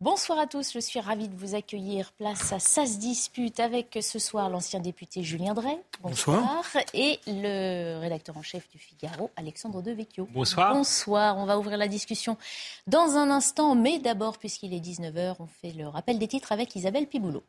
[0.00, 2.12] Bonsoir à tous, je suis ravie de vous accueillir.
[2.12, 5.76] Place à Ça se dispute avec ce soir l'ancien député Julien Drey.
[6.00, 6.64] Bonsoir.
[6.94, 10.28] Et le rédacteur en chef du Figaro, Alexandre Devecchio.
[10.30, 10.72] Bonsoir.
[10.72, 11.36] Bonsoir.
[11.36, 12.36] On va ouvrir la discussion
[12.86, 16.76] dans un instant, mais d'abord, puisqu'il est 19h, on fait le rappel des titres avec
[16.76, 17.42] Isabelle Piboulot.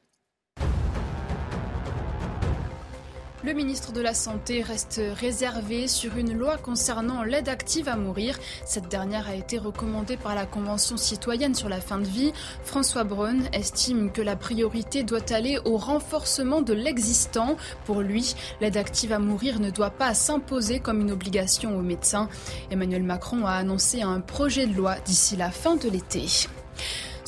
[3.41, 8.37] Le ministre de la Santé reste réservé sur une loi concernant l'aide active à mourir.
[8.65, 12.33] Cette dernière a été recommandée par la Convention citoyenne sur la fin de vie.
[12.65, 17.55] François Braun estime que la priorité doit aller au renforcement de l'existant.
[17.85, 22.27] Pour lui, l'aide active à mourir ne doit pas s'imposer comme une obligation aux médecins.
[22.71, 26.25] Emmanuel Macron a annoncé un projet de loi d'ici la fin de l'été.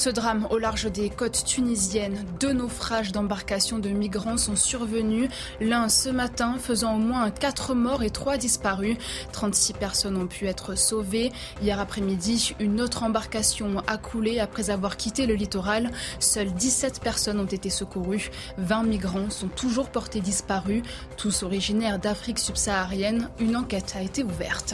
[0.02, 5.90] Ce drame au large des côtes tunisiennes, deux naufrages d'embarcations de migrants sont survenus, l'un
[5.90, 8.98] ce matin faisant au moins quatre morts et trois disparus.
[9.32, 11.32] 36 personnes ont pu être sauvées.
[11.62, 15.92] Hier après-midi, une autre embarcation a coulé après avoir quitté le littoral.
[16.20, 18.32] Seules 17 personnes ont été secourues.
[18.58, 20.82] 20 migrants sont toujours portés disparus,
[21.16, 23.30] tous originaires d'Afrique subsaharienne.
[23.40, 24.74] Une enquête a été ouverte.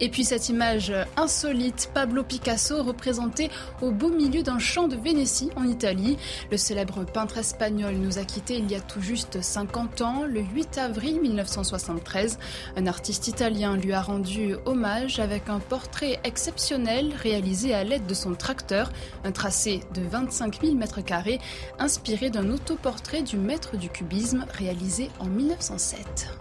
[0.00, 3.50] Et puis cette image insolite, Pablo Picasso représenté
[3.82, 6.16] au beau milieu d'un champ de Vénétie en Italie.
[6.50, 10.40] Le célèbre peintre espagnol nous a quittés il y a tout juste 50 ans, le
[10.40, 12.38] 8 avril 1973.
[12.76, 18.14] Un artiste italien lui a rendu hommage avec un portrait exceptionnel réalisé à l'aide de
[18.14, 18.90] son tracteur,
[19.24, 21.40] un tracé de 25 000 mètres carrés
[21.78, 26.39] inspiré d'un autoportrait du maître du cubisme réalisé en 1907.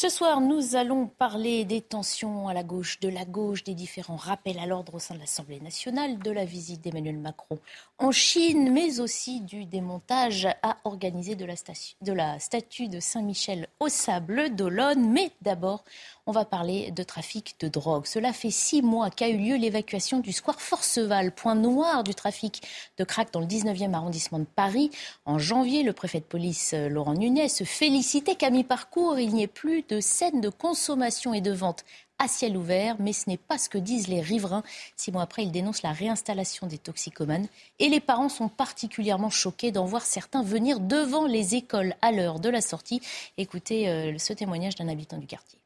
[0.00, 4.16] Ce soir, nous allons parler des tensions à la gauche, de la gauche, des différents
[4.16, 7.58] rappels à l'ordre au sein de l'Assemblée nationale, de la visite d'Emmanuel Macron
[7.98, 14.54] en Chine, mais aussi du démontage à organiser de la, statue de Saint-Michel au Sable
[14.56, 15.10] d'Olonne.
[15.10, 15.84] Mais d'abord,
[16.30, 18.06] on va parler de trafic de drogue.
[18.06, 22.62] Cela fait six mois qu'a eu lieu l'évacuation du square Forceval, point noir du trafic
[22.98, 24.92] de crack dans le 19e arrondissement de Paris.
[25.24, 29.42] En janvier, le préfet de police euh, Laurent Nunez se félicitait qu'à mi-parcours, il n'y
[29.42, 31.84] ait plus de scènes de consommation et de vente
[32.20, 34.62] à ciel ouvert, mais ce n'est pas ce que disent les riverains.
[34.94, 37.48] Six mois après, ils dénoncent la réinstallation des toxicomanes
[37.80, 42.38] et les parents sont particulièrement choqués d'en voir certains venir devant les écoles à l'heure
[42.38, 43.00] de la sortie.
[43.36, 45.59] Écoutez euh, ce témoignage d'un habitant du quartier.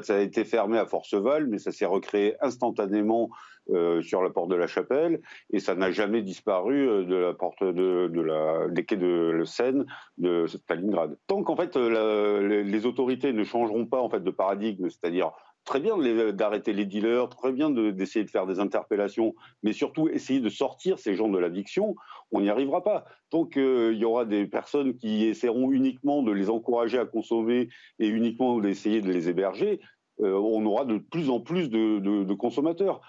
[0.00, 3.28] Ça a été fermé à Forceval, mais ça s'est recréé instantanément
[3.70, 5.20] euh, sur la porte de la Chapelle
[5.52, 9.86] et ça n'a jamais disparu euh, de la porte de, la, des quais de Seine
[10.18, 11.16] de Stalingrad.
[11.28, 15.30] Tant qu'en fait euh, les, autorités ne changeront pas en fait de paradigme, c'est-à-dire
[15.64, 15.96] très bien
[16.32, 20.98] d'arrêter les dealers, très bien d'essayer de, faire des interpellations, mais surtout essayer de sortir
[20.98, 21.94] ces gens de l'addiction,
[22.32, 23.04] on n'y arrivera pas.
[23.30, 27.68] Tant qu'il y aura des personnes qui essaieront uniquement de les encourager à consommer
[27.98, 29.80] et uniquement d'essayer de les héberger,
[30.20, 33.00] euh, on aura de plus en plus de, consommateurs.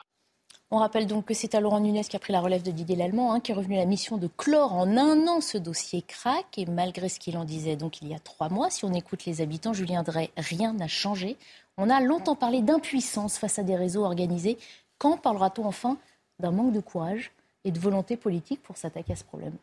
[0.71, 2.95] On rappelle donc que c'est à Laurent Nunez qui a pris la relève de Didier
[2.95, 6.01] Lallemand, hein, qui est revenu à la mission de clore en un an ce dossier
[6.01, 6.57] crack.
[6.57, 9.25] Et malgré ce qu'il en disait donc il y a trois mois, si on écoute
[9.25, 11.37] les habitants, Julien Drey, rien n'a changé.
[11.77, 14.57] On a longtemps parlé d'impuissance face à des réseaux organisés.
[14.97, 15.97] Quand parlera-t-on enfin
[16.39, 17.31] d'un manque de courage
[17.63, 19.57] et de volonté politique pour s'attaquer à ce problème?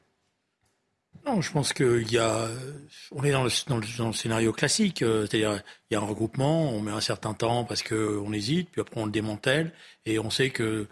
[1.41, 2.49] Je pense qu'il y a,
[3.13, 3.51] on est dans le,
[3.99, 7.35] dans le, scénario classique, euh, c'est-à-dire il y a un regroupement, on met un certain
[7.35, 9.73] temps parce qu'on hésite, puis après on le démantèle
[10.07, 10.89] et on sait que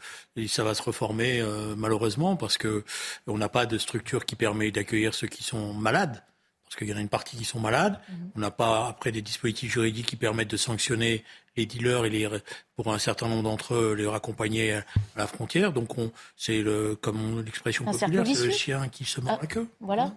[0.46, 2.84] ça va se reformer euh, malheureusement parce que
[3.26, 6.22] on n'a pas de structure qui permet d'accueillir ceux qui sont malades
[6.68, 7.98] parce qu'il y en a une partie qui sont malades.
[8.10, 8.30] Mhm.
[8.36, 11.24] On n'a pas après des dispositifs juridiques qui permettent de sanctionner
[11.56, 12.28] les dealers et les,
[12.76, 14.84] pour un certain nombre d'entre eux les raccompagner à
[15.16, 15.72] la frontière.
[15.72, 15.88] Donc
[16.36, 19.66] c'est le, comme l'expression populaire, c'est le chien qui se mord ah, queue.
[19.80, 20.04] Voilà.
[20.04, 20.16] Hein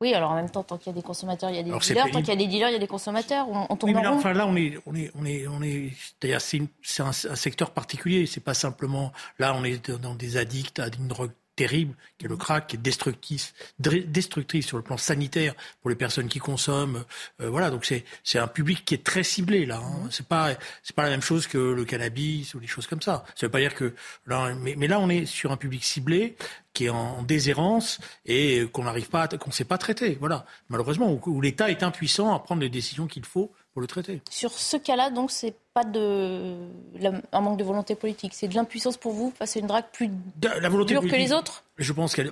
[0.00, 1.70] oui, alors en même temps, tant qu'il y a des consommateurs, il y a des
[1.70, 2.10] dealers.
[2.10, 3.46] Tant qu'il y a des dealers, il y a des consommateurs.
[3.48, 5.92] On, tourne là, enfin, là, on est, on est, on est, on est.
[6.20, 8.26] C'est un, un, secteur particulier.
[8.26, 9.12] C'est pas simplement.
[9.38, 12.76] Là, on est dans des addicts à une drogue terrible, qui est le crack, qui
[12.76, 17.04] est destructif, destructif sur le plan sanitaire pour les personnes qui consomment.
[17.40, 19.78] Euh, voilà, donc c'est c'est un public qui est très ciblé là.
[19.78, 20.08] Hein.
[20.10, 23.24] C'est pas c'est pas la même chose que le cannabis ou des choses comme ça.
[23.34, 23.94] Ça veut pas dire que
[24.26, 26.36] là, mais, mais là on est sur un public ciblé
[26.72, 30.16] qui est en déshérence et qu'on n'arrive pas, qu'on ne sait pas traiter.
[30.18, 34.22] Voilà, malheureusement, où, l'État est impuissant à prendre les décisions qu'il faut pour le traiter.
[34.30, 36.68] Sur ce cas-là, donc, c'est pas de
[37.32, 40.10] un manque de volonté politique, c'est de l'impuissance pour vous face à une drague plus
[40.42, 41.64] la volonté dure que les autres?
[41.78, 42.30] Je pense qu'il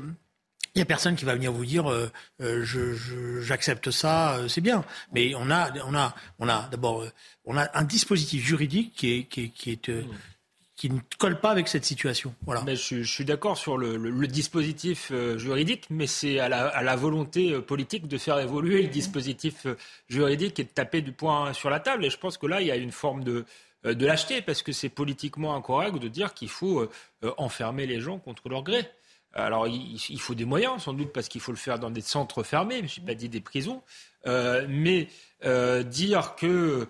[0.77, 2.11] n'y a personne qui va venir vous dire euh,
[2.41, 4.85] euh, j'accepte ça, euh, c'est bien.
[5.13, 7.05] Mais on a, on a, on a d'abord,
[7.45, 10.05] on a un dispositif juridique qui est, qui qui est mmh
[10.81, 12.35] qui ne colle pas avec cette situation.
[12.65, 17.61] Mais je, suis d'accord sur le, dispositif euh, juridique, mais c'est à la, volonté euh,
[17.61, 19.77] politique de faire évoluer le dispositif euh,
[20.09, 22.07] juridique et de taper du poing sur la table.
[22.07, 23.45] Et je pense que là, il y a une forme de,
[23.85, 26.89] de lâcheté, parce que c'est politiquement incorrect de dire qu'il faut
[27.37, 28.89] enfermer les gens contre leur gré.
[29.35, 32.43] Alors, il, faut des moyens, sans doute, parce qu'il faut le faire dans des centres
[32.43, 33.83] fermés, je n'ai pas dit des prisons.
[34.25, 35.09] mais
[35.85, 36.89] dire que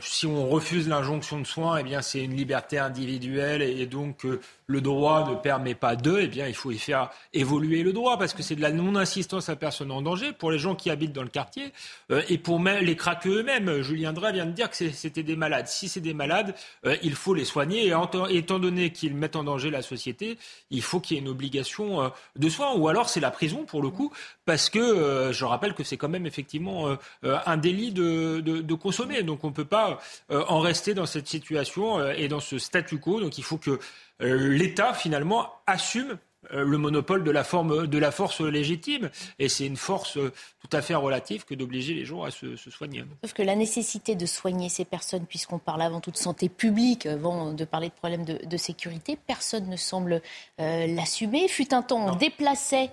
[0.00, 4.40] si on refuse l'injonction de soins, eh bien c'est une liberté individuelle et, donc euh,
[4.72, 8.18] le droit ne permet pas d'eux, eh bien il faut y faire évoluer le droit
[8.18, 11.12] parce que c'est de la non-assistance à personne en danger pour les gens qui habitent
[11.12, 11.72] dans le quartier
[12.10, 13.82] euh, et pour les craqueux eux-mêmes.
[13.82, 15.68] Julien Drey vient de dire que c'était des malades.
[15.68, 16.54] Si c'est des malades,
[17.02, 20.38] il faut les soigner et étant donné qu'ils mettent en danger la société,
[20.70, 23.82] il faut qu'il y ait une obligation de soins ou alors c'est la prison pour
[23.82, 24.12] le coup
[24.44, 29.22] parce que je rappelle que c'est quand même effectivement un délit de, de, de consommer.
[29.22, 32.58] Donc on ne peut pas euh, en rester dans cette situation euh, et dans ce
[32.58, 33.20] statu quo.
[33.20, 33.78] Donc il faut que euh,
[34.22, 36.18] l'État, finalement, assume
[36.52, 39.10] euh, le monopole de la, forme, de la force légitime.
[39.38, 42.56] Et c'est une force euh, tout à fait relative que d'obliger les gens à se,
[42.56, 43.04] soigner.
[43.22, 47.06] Sauf que la nécessité de soigner ces personnes, puisqu'on parle avant tout de santé publique,
[47.06, 50.20] avant de parler de problèmes de, sécurité, personne ne semble
[50.60, 51.46] euh, l'assumer.
[51.46, 52.90] Fut un temps, on déplaçait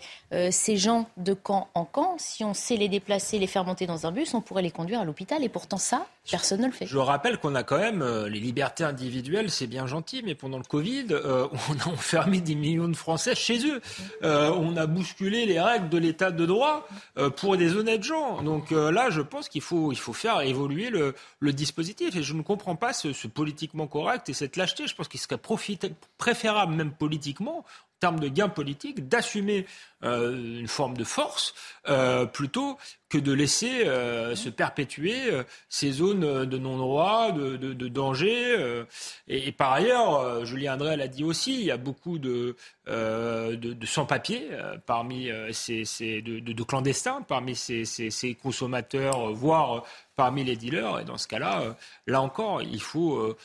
[0.51, 2.15] ces gens de camp en camp.
[2.17, 4.99] Si on sait les déplacer, les faire monter dans un bus, on pourrait les conduire
[4.99, 5.43] à l'hôpital.
[5.43, 6.85] Et pourtant, ça, personne ne le fait.
[6.85, 10.63] Je rappelle qu'on a quand même les libertés individuelles, c'est bien gentil, mais pendant le
[10.63, 13.81] Covid, on a enfermé 10 millions de Français chez eux.
[14.23, 16.87] Euh, on a bousculé les règles de l'état de droit
[17.17, 18.41] euh, pour des honnêtes gens.
[18.41, 21.13] Donc euh, là, je pense qu'il faut, il faut faire évoluer le,
[21.53, 22.15] dispositif.
[22.15, 24.87] Et je ne comprends pas ce politiquement correct et cette lâcheté.
[24.87, 25.39] Je pense qu'il serait
[26.17, 27.65] préférable, même politiquement,
[27.99, 29.65] termes de gains politiques, d'assumer
[30.03, 31.53] euh, une forme de force
[31.89, 32.77] euh, plutôt
[33.09, 35.31] que de laisser euh, se perpétuer
[35.67, 38.83] ces zones de non-droit, de, de, danger.
[39.27, 42.55] Et, par ailleurs, Julien André l'a dit aussi, il y a beaucoup de,
[42.85, 44.49] de, sans-papiers
[44.85, 49.83] parmi ces, ces de, clandestins, parmi ces, ces consommateurs, voire
[50.19, 50.99] parmi les dealers.
[50.99, 53.37] Et dans ce cas-là, là encore, il faut euh,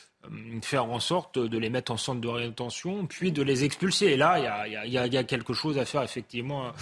[0.62, 4.06] faire en sorte de les mettre en centre de rétention, puis de les expulser.
[4.06, 6.72] Et là, il y a, quelque chose à faire, effectivement,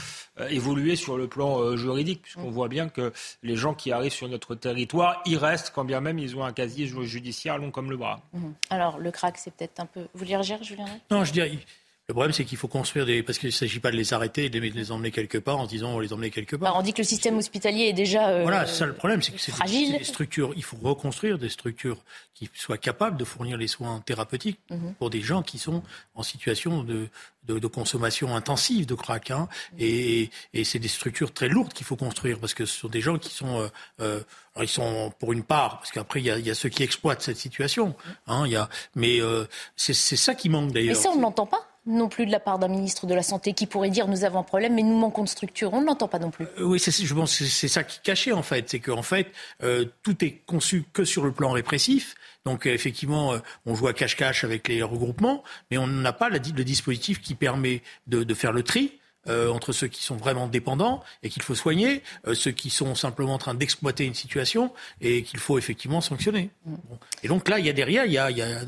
[0.41, 3.13] euh, évoluer sur le plan euh, juridique, puisqu'on voit bien que
[3.43, 6.53] les gens qui arrivent sur notre territoire y restent, quand bien même ils ont un
[6.53, 8.21] casier judiciaire long comme le bras.
[8.33, 8.55] Mhm.
[8.71, 10.01] Alors, le crack, c'est peut-être un peu...
[10.01, 10.87] Vous voulez réagir, Julien?
[11.11, 11.59] Non, je dirais...
[12.13, 13.23] Le problème, c'est qu'il faut construire des.
[13.23, 15.65] Parce qu'il ne s'agit pas de les arrêter et de les emmener quelque part en
[15.65, 16.75] se disant on les emmener quelque part.
[16.75, 18.29] Bah, on dit que le système hospitalier est déjà.
[18.29, 20.53] Euh, voilà, c'est ça le problème, c'est que c'est des, structures.
[20.55, 21.97] Il faut reconstruire des structures
[22.35, 24.93] qui soient capables de fournir les soins thérapeutiques mhm.
[24.99, 25.83] pour des gens qui sont
[26.15, 27.09] en situation de,
[27.47, 29.31] de, consommation intensive de crack.
[29.31, 29.49] Hein.
[29.79, 33.01] Et, et c'est des structures très lourdes qu'il faut construire parce que ce sont des
[33.01, 33.59] gens qui sont.
[33.59, 33.69] Euh,
[34.01, 34.21] euh
[34.55, 36.83] alors ils sont pour une part, parce qu'après il y a, y a, ceux qui
[36.83, 37.95] exploitent cette situation.
[38.27, 40.95] Hein, y a, mais euh, c'est ça qui manque d'ailleurs.
[40.95, 43.23] Mais ça, on ne l'entend pas non plus de la part d'un ministre de la
[43.23, 45.73] Santé qui pourrait dire nous avons un problème, mais nous manquons de structure.
[45.73, 46.47] On ne l'entend pas non plus.
[46.59, 48.69] Euh, oui, je pense que c'est ça qui est caché en fait.
[48.69, 49.29] C'est qu'en fait,
[49.63, 52.15] euh, tout est conçu que sur le plan répressif.
[52.45, 53.35] Donc euh, effectivement,
[53.67, 57.83] on joue à cache-cache avec les regroupements, mais on n'a pas le dispositif qui permet
[58.07, 58.99] de, faire le tri.
[59.29, 62.03] Entre ceux qui sont vraiment dépendants et qu'il faut soigner,
[62.35, 66.51] ceux qui sont simplement en train d'exploiter une situation et qu'il faut effectivement sanctionner.
[66.67, 66.75] Mm.
[67.23, 68.63] Et donc là, il y a derrière, il y a, il y a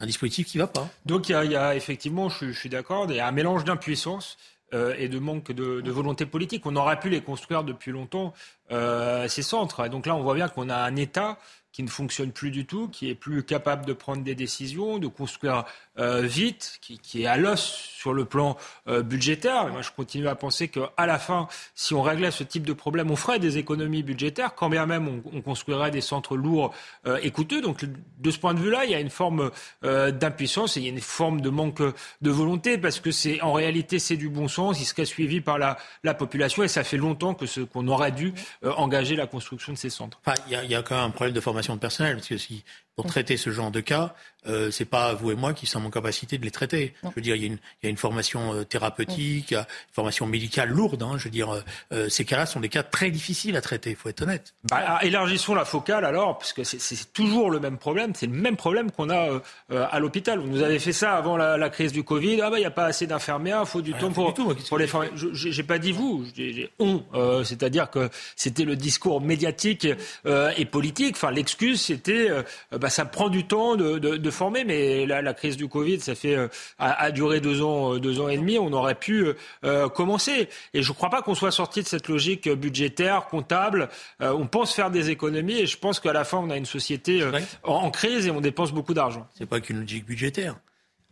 [0.00, 0.88] un dispositif qui ne va pas.
[1.06, 4.36] Donc il y a, effectivement, je, suis d'accord, il y a un mélange d'impuissance
[4.74, 6.66] euh, et de manque de, volonté politique.
[6.66, 8.32] On aurait pu les construire depuis longtemps,
[8.70, 9.84] euh, ces centres.
[9.86, 11.38] Et donc là, on voit bien qu'on a un État
[11.78, 15.06] qui ne fonctionne plus du tout, qui est plus capable de prendre des décisions, de
[15.06, 15.64] construire
[16.00, 18.56] euh, vite, qui, est à l'os sur le plan
[18.88, 19.68] euh, budgétaire.
[19.68, 21.46] Et moi, je continue à penser qu'à la fin,
[21.76, 25.06] si on réglait ce type de problème, on ferait des économies budgétaires, quand bien même
[25.06, 26.74] on, on construirait des centres lourds
[27.06, 27.60] euh, et coûteux.
[27.60, 29.50] Donc, de ce point de vue-là, il y a une forme
[29.82, 31.82] d'impuissance et il y a une forme de manque
[32.22, 35.58] de volonté, parce que c'est en réalité c'est du bon sens, il serait suivi par
[35.58, 39.72] la, la population, et ça fait longtemps que ce qu'on aurait dû engager la construction
[39.72, 40.20] de ces centres.
[40.24, 42.38] Enfin, il y, y a quand même un problème de formation de personnel, parce que
[42.38, 42.64] si
[42.98, 44.12] pour traiter ce genre de cas,
[44.48, 46.94] euh, c'est pas vous et moi qui sommes en capacité de les traiter.
[47.04, 49.64] Je veux dire, il y a une, il y a une formation euh, thérapeutique, une
[49.92, 51.02] formation médicale lourde.
[51.02, 51.62] Hein, je veux dire,
[51.92, 53.90] euh, ces cas-là sont des cas très difficiles à traiter.
[53.90, 54.54] Il faut être honnête.
[54.68, 58.12] Bah, ah, élargissons la focale alors, parce que c'est toujours le même problème.
[58.16, 59.40] C'est le même problème qu'on a euh,
[59.70, 60.40] à l'hôpital.
[60.40, 62.40] Vous nous avez fait ça avant la, la crise du Covid.
[62.40, 64.78] Ah bah il n'y a pas assez d'infirmières, il faut du temps pour, tout, pour
[64.78, 65.10] les former.
[65.14, 67.04] J'ai pas dit vous, j'ai on.
[67.44, 69.86] C'est-à-dire que c'était le discours médiatique
[70.26, 71.16] et politique.
[71.16, 72.28] Enfin, l'excuse c'était,
[72.72, 76.00] bah, ça prend du temps de, de, de formé, mais la, la, crise du Covid,
[76.00, 78.58] ça fait euh, a, duré deux ans, euh, deux ans et demi.
[78.58, 79.26] On aurait pu
[79.64, 80.48] euh, commencer.
[80.74, 83.88] Et je ne crois pas qu'on soit sorti de cette logique budgétaire, comptable.
[84.20, 87.24] on pense faire des économies, et je pense qu'à la fin, on a une société
[87.64, 89.26] en, en, crise et on dépense beaucoup d'argent.
[89.34, 90.56] C'est pas qu'une logique budgétaire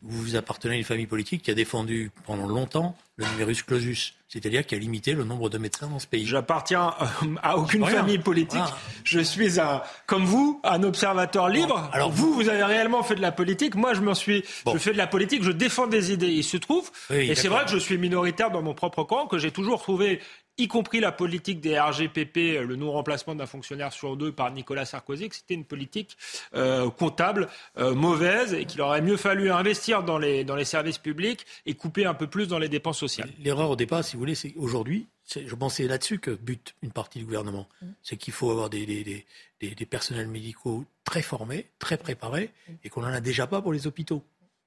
[0.09, 4.67] vous appartenez à une famille politique qui a défendu pendant longtemps le numerus clausus, c'est-à-dire
[4.67, 6.27] qui a limité le nombre de médecins dans ce pays.
[6.27, 8.61] J'appartiens euh, à aucune famille politique.
[9.05, 11.89] Je suis un, comme vous, un observateur libre.
[11.93, 13.75] alors vous, vous avez réellement fait de la politique.
[13.75, 15.43] Moi, je m'en suis, je fais de la politique.
[15.43, 16.29] Je défends des idées.
[16.29, 19.39] Il se trouve, et c'est vrai que je suis minoritaire dans mon propre camp, que
[19.39, 20.21] j'ai toujours trouvé
[20.59, 25.29] y compris la politique des RGPP, le non-remplacement d'un fonctionnaire sur deux par Nicolas Sarkozy,
[25.29, 26.17] que c'était une politique
[26.55, 27.49] euh, comptable
[27.79, 31.75] euh, mauvaise et qu'il aurait mieux fallu investir dans les, dans les services publics et
[31.75, 33.31] couper un peu plus dans les dépenses sociales.
[33.41, 37.19] L'erreur au départ, si vous voulez, c'est aujourd'hui, je pensais là-dessus que bute une partie
[37.19, 37.69] du gouvernement.
[37.83, 37.87] Mmh.
[38.03, 39.25] C'est qu'il faut avoir des, des,
[39.61, 42.51] des, des, personnels médicaux très formés, très préparés,
[42.85, 44.23] et qu'on n'en a déjà pas pour les hôpitaux,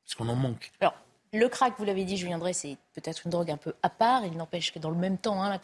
[0.06, 0.72] parce qu'on en manque.
[0.82, 0.96] Alors,
[1.32, 4.26] le crack, vous l'avez dit, Julien Drey, c'est peut-être une drogue un peu à part.
[4.26, 5.60] Il n'empêche que dans le même temps, hein,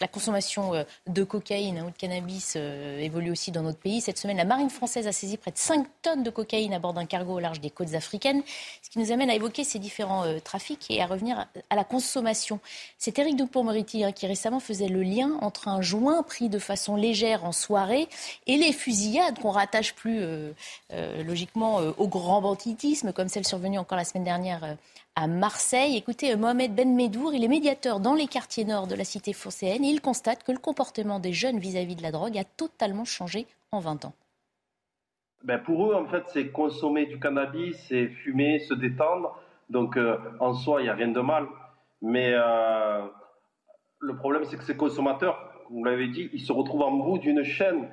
[0.00, 4.00] la, consommation euh, de cocaïne hein, ou de cannabis euh, évolue aussi dans notre pays.
[4.00, 6.94] Cette semaine, la marine française a saisi près de 5 tonnes de cocaïne à bord
[6.94, 8.42] d'un cargo au large des côtes africaines,
[8.82, 11.84] ce qui nous amène à évoquer ces différents euh, trafics et à revenir à, la
[11.84, 12.58] consommation.
[12.96, 16.96] C'est Éric Dupont-Moretti hein, qui récemment faisait le lien entre un joint pris de façon
[16.96, 18.08] légère en soirée
[18.46, 20.22] et les fusillades qu'on rattache plus
[21.24, 24.76] logiquement au grand banditisme, comme celle survenue encore la semaine dernière
[25.16, 25.96] à Marseille.
[25.96, 29.84] Écoutez, Mohamed Ben Medour, il est médiateur dans les quartiers nord de la cité phocéenne
[29.84, 33.46] et il constate que le comportement des jeunes vis-à-vis de la drogue a totalement changé
[33.72, 34.14] en 20 ans.
[35.42, 39.40] Ben pour eux, en fait, c'est consommer du cannabis, c'est fumer, se détendre.
[39.70, 41.46] Donc, euh, en soi, il n'y a rien de mal.
[42.02, 43.06] Mais euh,
[44.00, 47.42] le problème, c'est que ces consommateurs, vous l'avez dit, ils se retrouvent en bout d'une
[47.42, 47.88] chaîne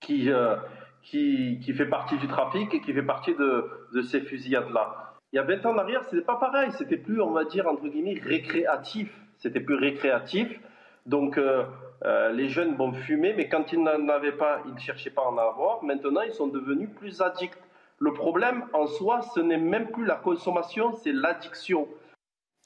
[0.00, 0.56] qui, euh,
[1.02, 5.42] qui, fait partie du trafic et qui fait partie de ces fusillades-là il y a
[5.42, 6.70] 20 ans en arrière, c'était pas pareil.
[6.78, 9.12] C'était plus, on va dire, entre guillemets, récréatif.
[9.38, 10.60] C'était plus récréatif.
[11.04, 11.64] Donc, euh,
[12.04, 15.22] euh, les jeunes vont fumer, mais quand ils n'en avaient pas, ils ne cherchaient pas
[15.22, 15.82] à en avoir.
[15.82, 17.58] Maintenant, ils sont devenus plus addicts.
[17.98, 21.88] Le problème, en soi, ce n'est même plus la consommation, c'est l'addiction.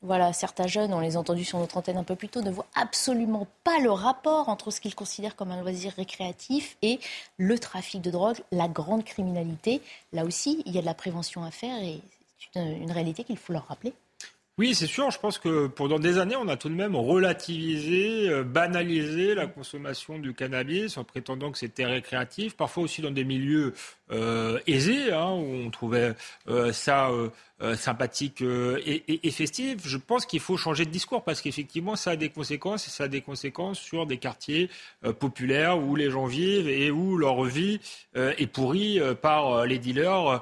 [0.02, 2.50] Voilà, certains jeunes, on les a entendus sur notre antenne un peu plus tôt, ne
[2.50, 7.00] voient absolument pas le rapport entre ce qu'ils considèrent comme un loisir récréatif et
[7.36, 9.82] le trafic de drogue, la grande criminalité.
[10.14, 11.76] Là aussi, il y a de la prévention à faire
[12.52, 13.92] c'est une, réalité qu'il faut leur rappeler.
[14.59, 15.11] Oui, c'est sûr.
[15.11, 19.47] Je pense que pendant des années, on a tout de même relativisé, euh, banalisé la
[19.47, 23.73] consommation du cannabis en prétendant que c'était récréatif, parfois aussi dans des milieux
[24.12, 26.14] euh, aisés, hein, où on trouvait
[26.48, 29.82] euh, ça euh, sympathique et, et, festive.
[29.84, 33.04] Je pense qu'il faut changer de discours parce qu'effectivement, ça a des conséquences et ça
[33.04, 34.70] a des conséquences sur des quartiers
[35.18, 37.78] populaires où les gens vivent et où leur vie
[38.14, 40.40] est pourrie par les dealers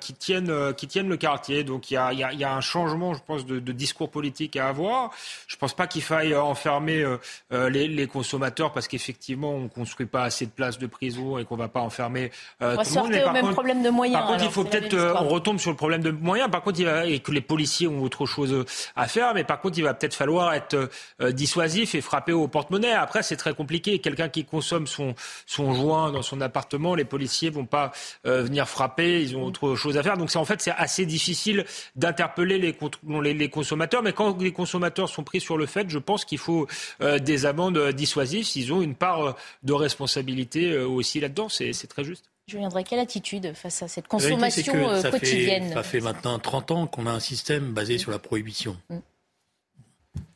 [0.00, 1.64] qui tiennent qui tiennent le quartier.
[1.64, 5.12] Donc il y a, un changement, je pense, de, discours politique à avoir.
[5.46, 7.02] Je pense pas qu'il faille enfermer
[7.50, 11.56] les, les, consommateurs parce qu'effectivement, on construit pas assez de places de prison et qu'on
[11.56, 12.99] va pas enfermer tout le monde.
[13.08, 14.20] Mais au même problème de moyens.
[14.20, 16.86] Par contre, il faut peut-être on retombe sur le problème de moyens par contre, il
[16.86, 18.64] va, et que les policiers ont autre chose
[18.96, 20.90] à faire, mais par contre, il va peut-être falloir être
[21.20, 22.92] euh, dissuasif et frapper au porte-monnaie.
[22.92, 23.98] Après, c'est très compliqué.
[23.98, 25.14] Quelqu'un qui consomme son,
[25.46, 27.92] son joint dans son appartement, les policiers vont pas
[28.26, 29.22] euh, venir frapper.
[29.22, 30.16] Ils ont autre chose à faire.
[30.16, 31.64] Donc, c'est en fait, c'est assez difficile
[31.96, 32.76] d'interpeller les,
[33.22, 34.02] les, les, consommateurs.
[34.02, 36.66] Mais quand les consommateurs sont pris sur le fait, je pense qu'il faut
[37.00, 41.48] euh, des amendes dissuasives s'ils ont une part de responsabilité aussi là-dedans.
[41.48, 42.29] C'est très juste.
[42.50, 46.86] Je viendrai quelle attitude face à cette consommation euh, quotidienne Ça fait maintenant 30 ans
[46.88, 48.76] qu'on a un système basé sur la prohibition.
[48.88, 48.98] Mm.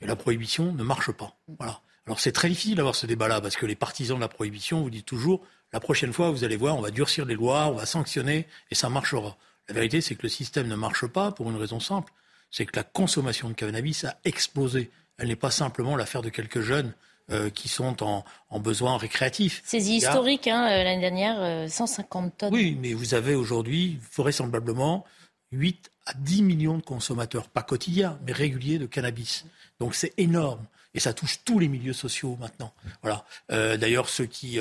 [0.01, 1.37] Et la prohibition ne marche pas.
[1.59, 1.81] Voilà.
[2.07, 4.91] Alors c'est très difficile d'avoir ce débat-là parce que les partisans de la prohibition vous
[4.91, 7.85] disent toujours la prochaine fois vous allez voir on va durcir les lois, on va
[7.85, 9.37] sanctionner et ça marchera.
[9.69, 12.13] La vérité c'est que le système ne marche pas pour une raison simple,
[12.49, 14.93] c'est que la consommation de cannabis a explosé.
[15.19, 16.93] Elle n'est pas simplement l'affaire de quelques jeunes
[17.31, 19.63] euh, qui sont en, en besoin récréatif.
[19.65, 22.53] C'est historique, hein, euh, l'année dernière, 150 euh, tonnes.
[22.55, 25.07] Oui, mais vous avez aujourd'hui, vraisemblablement,
[25.53, 29.47] 8 à 10 millions de consommateurs, pas quotidiens, mais réguliers de cannabis.
[29.81, 30.67] Donc c'est énorme.
[30.93, 32.75] Et ça touche tous les milieux sociaux maintenant.
[33.01, 33.25] Voilà.
[33.51, 34.59] Euh, D'ailleurs, ceux qui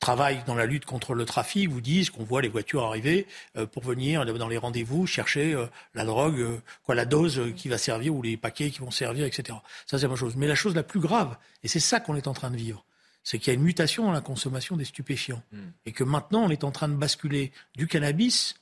[0.00, 3.26] travaillent dans la lutte contre le trafic vous disent qu'on voit les voitures arriver
[3.56, 7.68] euh, pour venir dans les rendez-vous chercher euh, la drogue, euh, quoi, la dose qui
[7.68, 9.58] va servir ou les paquets qui vont servir, etc.
[9.86, 10.36] Ça, c'est même chose.
[10.36, 12.84] Mais la chose la plus grave, et c'est ça qu'on est en train de vivre,
[13.22, 15.42] c'est qu'il y a une mutation dans la consommation des stupéfiants.
[15.52, 15.70] Hmm.
[15.86, 18.54] Et que maintenant, on est en train de basculer du cannabis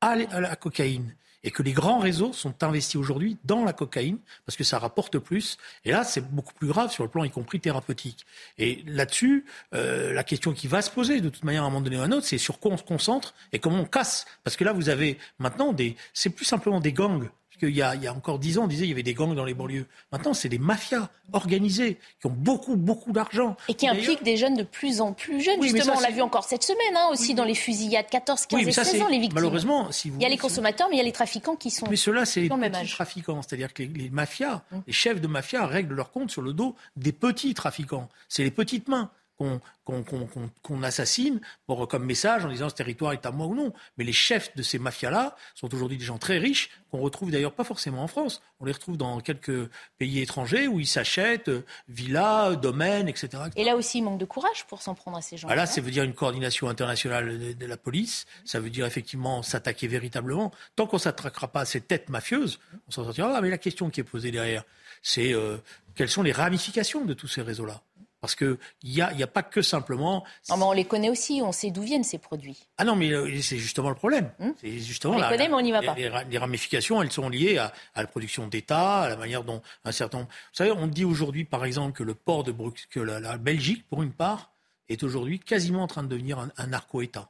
[0.00, 4.56] à la cocaïne et que les grands réseaux sont investis aujourd'hui dans la cocaïne parce
[4.56, 5.58] que ça rapporte plus.
[5.84, 8.26] Et là, c'est beaucoup plus grave sur le plan y compris thérapeutique.
[8.58, 9.44] Et là-dessus,
[9.74, 12.00] euh, la question qui va se poser de toute manière à un moment donné ou
[12.00, 14.26] à un autre, c'est sur quoi on se concentre et comment on casse.
[14.44, 17.28] Parce que là, vous avez maintenant des, c'est plus simplement des gangs
[17.58, 19.14] qu'il y a, il y a encore dix ans, on disait qu'il y avait des
[19.14, 19.86] gangs dans les banlieues.
[20.10, 23.56] Maintenant, c'est des mafias organisées qui ont beaucoup, beaucoup d'argent.
[23.68, 25.62] Et qui impliquent des jeunes de plus en plus jeunes.
[25.62, 28.72] Justement, on l'a vu encore cette semaine, hein, aussi dans les fusillades, 14, 15 et
[28.72, 29.34] 16 ans, les victimes.
[29.34, 30.16] Malheureusement, si vous...
[30.18, 31.86] Il y a les consommateurs, mais il y a les trafiquants qui sont.
[31.88, 33.40] Mais ceux-là, c'est les petits trafiquants.
[33.42, 34.82] C'est-à-dire que les, mafias, hum.
[34.86, 38.08] les chefs de mafia règlent leur compte sur le dos des petits trafiquants.
[38.28, 43.30] C'est les petites mains qu'on assassine pour, comme message en disant ce territoire est à
[43.30, 43.72] moi ou non.
[43.96, 47.52] Mais les chefs de ces mafias-là sont aujourd'hui des gens très riches qu'on retrouve d'ailleurs
[47.52, 48.42] pas forcément en France.
[48.60, 53.64] On les retrouve dans quelques pays étrangers où ils s'achètent euh, villas, domaines, etc., Et
[53.64, 55.48] là aussi, il manque de courage pour s'en prendre à ces gens.
[55.48, 55.56] -là.
[55.56, 58.26] là, ça veut dire une coordination internationale de, la police.
[58.44, 60.52] Ça veut dire effectivement s'attaquer véritablement.
[60.76, 63.40] Tant qu'on s'attaquera pas à ces têtes mafieuses, on s'en sortira.
[63.40, 64.64] Mais la question qui est posée derrière,
[65.02, 65.56] c'est euh,
[65.94, 67.82] quelles sont les ramifications de tous ces réseaux-là?
[68.22, 70.24] Parce qu'il n'y a, y a pas que simplement.
[70.48, 72.68] Non, mais on les connaît aussi, on sait d'où viennent ces produits.
[72.78, 74.30] Ah non, mais euh, c'est justement le problème.
[74.38, 75.96] Hmm c'est justement on les connaît, mais on n'y va pas.
[75.96, 80.20] Les, ramifications, elles sont liées à, la production d'État, à la manière dont un certain.
[80.20, 83.84] Vous savez, on dit aujourd'hui, par exemple, que le port de Bruxelles, que la, Belgique,
[83.88, 84.52] pour une part,
[84.88, 87.28] est aujourd'hui quasiment en train de devenir un, narco-État.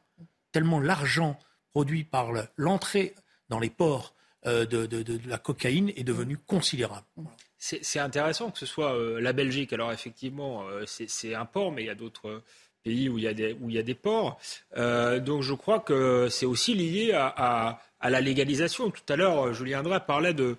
[0.53, 1.39] Tellement l'argent
[1.71, 3.15] produit par l'entrée
[3.49, 7.07] dans les ports euh, de, de, la cocaïne est devenu considérable.
[7.17, 7.25] Hmm
[7.65, 9.73] c'est intéressant que ce soit euh, la Belgique.
[9.73, 12.43] Alors effectivement, euh, c'est un port, mais il y a d'autres
[12.83, 14.41] pays où il y a des, ports.
[14.77, 18.91] Euh, donc je crois que c'est aussi lié à, la légalisation.
[18.91, 20.57] Tout à l'heure, Julien Drey parlait de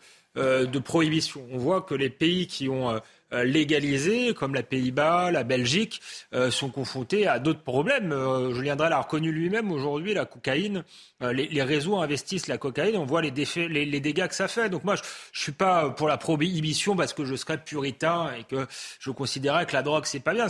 [0.79, 1.45] prohibition.
[1.51, 2.97] On voit que les pays qui ont
[3.33, 6.01] euh, légalisés, comme la Pays-Bas, la Belgique,
[6.33, 8.11] euh, sont confrontés à d'autres problèmes.
[8.11, 10.83] Euh, Julien Drey l'a reconnu lui-même aujourd'hui, la cocaïne.
[11.21, 14.69] Les, réseaux investissent la cocaïne, on voit les, les, dégâts que ça fait.
[14.69, 18.43] Donc moi, je ne suis pas pour la prohibition parce que je serais puritain et
[18.43, 18.67] que
[18.99, 20.47] je considérais que la drogue, c'est pas bien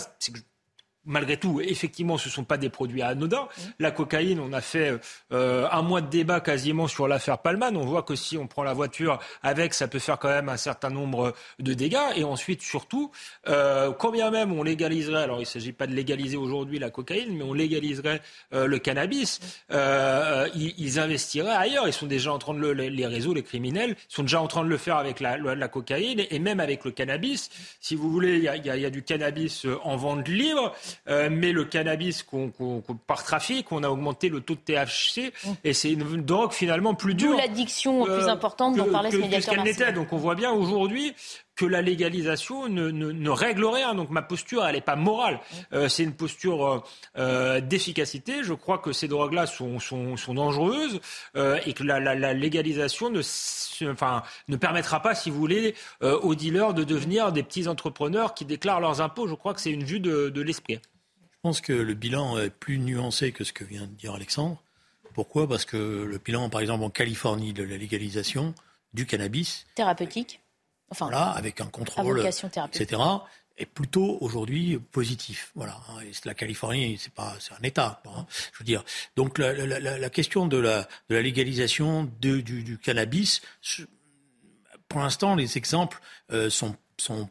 [1.06, 3.48] malgré tout, effectivement, ce ne sont pas des produits anodins.
[3.80, 4.98] La cocaïne, on a fait
[5.32, 7.76] euh, un mois de débat quasiment sur l'affaire Palman.
[7.76, 10.58] On voit que si on prend la voiture avec, ça peut faire quand même un
[10.58, 11.98] certain nombre de dégâts.
[12.16, 13.12] Et ensuite, surtout,
[13.48, 16.90] euh, quand bien même on légaliserait, alors il ne s'agit pas de légaliser aujourd'hui la
[16.90, 18.22] cocaïne, mais on légaliserait
[18.54, 19.40] euh, le cannabis,
[19.72, 21.88] euh, ils, investiraient ailleurs.
[21.88, 24.64] Ils sont déjà en train de le, les réseaux, les criminels, sont déjà en train
[24.64, 27.50] de le faire avec la, la, cocaïne et même avec le cannabis.
[27.80, 28.48] Si vous voulez, il y
[28.86, 30.74] a, du cannabis en vente libre.
[31.08, 32.52] Euh, mais le cannabis qu'on,
[33.08, 35.50] par trafic, on a augmenté le taux de THC mmh.
[35.64, 37.38] et c'est une drogue finalement plus dure.
[37.38, 39.56] l'addiction plus euh, importante dont parlait ce médiateur.
[39.56, 39.94] qu'elle n'était.
[39.94, 41.14] Donc on voit bien aujourd'hui
[41.56, 43.94] que la légalisation ne, ne, ne, règle rien.
[43.96, 45.40] Donc ma posture, elle n'est pas morale.
[45.74, 46.84] Euh, c'est une posture
[47.18, 48.44] euh, d'efficacité.
[48.44, 51.00] Je crois que ces drogues-là sont, sont, sont dangereuses
[51.36, 53.22] euh, et que la, la, la légalisation ne,
[53.92, 58.46] enfin, ne permettra pas, si vous voulez, aux dealers de devenir des petits entrepreneurs qui
[58.46, 59.28] déclarent leurs impôts.
[59.28, 60.80] Je crois que c'est une vue de, de l'esprit.
[61.32, 64.62] Je pense que le bilan est plus nuancé que ce que vient de dire Alexandre.
[65.14, 65.48] Pourquoi?
[65.48, 68.56] Parce que le bilan, par exemple, en Californie de la légalisation
[68.94, 69.66] du cannabis.
[69.76, 70.43] Thérapeutique.
[70.90, 73.02] Enfin, voilà, avec un contrôle, etc.,
[73.58, 75.52] est plutôt aujourd'hui positif.
[75.56, 75.80] Voilà.
[76.26, 78.02] la Californie, c'est pas, c'est un État.
[78.06, 78.84] Hein, je veux dire.
[79.16, 83.42] Donc la, la, la question de la, de la légalisation de, du, du, cannabis,
[84.88, 86.00] pour l'instant, les exemples
[86.32, 87.30] euh, sont, sont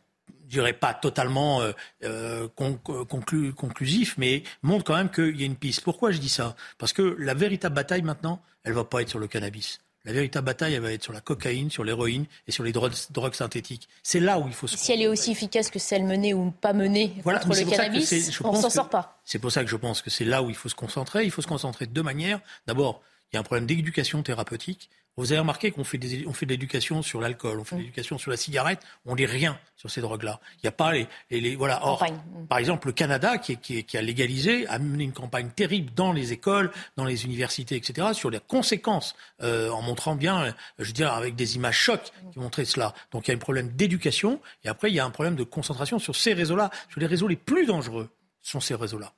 [0.53, 1.73] je dirais pas totalement euh,
[2.05, 5.81] euh conclu, conclusif, mais montre quand même qu'il y a une piste.
[5.83, 6.57] Pourquoi je dis ça?
[6.77, 9.81] Parce que la véritable bataille maintenant, elle va pas être sur le cannabis.
[10.05, 13.35] La véritable bataille, elle va être sur la cocaïne, sur l'héroïne et sur les drogues,
[13.35, 13.89] synthétiques.
[14.03, 14.77] C'est là où il faut se.
[14.77, 18.61] Si elle est aussi efficace que celle menée ou pas menée contre le cannabis, on
[18.61, 19.21] s'en sort pas.
[19.25, 21.25] C'est pour ça que je pense que c'est là où il faut se concentrer.
[21.25, 22.41] Il faut se concentrer de deux manières.
[22.67, 23.01] D'abord,
[23.33, 24.91] il y a un problème d'éducation thérapeutique.
[25.19, 27.81] Vous avez remarqué qu'on fait, des, on fait de l'éducation sur l'alcool, on fait de
[27.81, 27.85] mm.
[27.85, 30.41] l'éducation sur la cigarette, on lit rien sur ces drogues-là.
[30.57, 31.85] Il n'y a pas les, les, voilà.
[31.85, 32.47] Or, mm.
[32.47, 36.13] par exemple, le Canada, qui, qui, qui, a légalisé, a mené une campagne terrible dans
[36.13, 40.93] les écoles, dans les universités, etc., sur les conséquences, euh, en montrant bien, je veux
[40.93, 42.95] dire, avec des images chocs qui montraient cela.
[43.11, 45.45] Donc, il y a un problème d'éducation, et après, il y a un problème de
[45.45, 48.09] concentration sur ces réseaux-là, sur les réseaux les plus dangereux,
[48.41, 49.13] sont ces réseaux-là.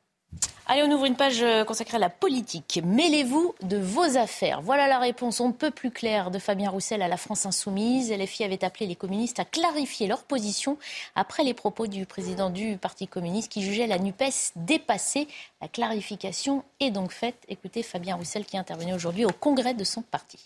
[0.66, 2.80] Allez, on ouvre une page euh, consacrée à la politique.
[2.82, 4.62] Mêlez-vous de vos affaires.
[4.62, 8.10] Voilà la réponse on ne peut plus claire de Fabien Roussel à la France Insoumise.
[8.10, 10.78] LFI avait appelé les communistes à clarifier leur position
[11.16, 15.28] après les propos du président du Parti communiste qui jugeait la NUPES dépassée.
[15.60, 17.44] La clarification est donc faite.
[17.48, 20.38] Écoutez Fabien Roussel qui est intervenu aujourd'hui au congrès de son parti.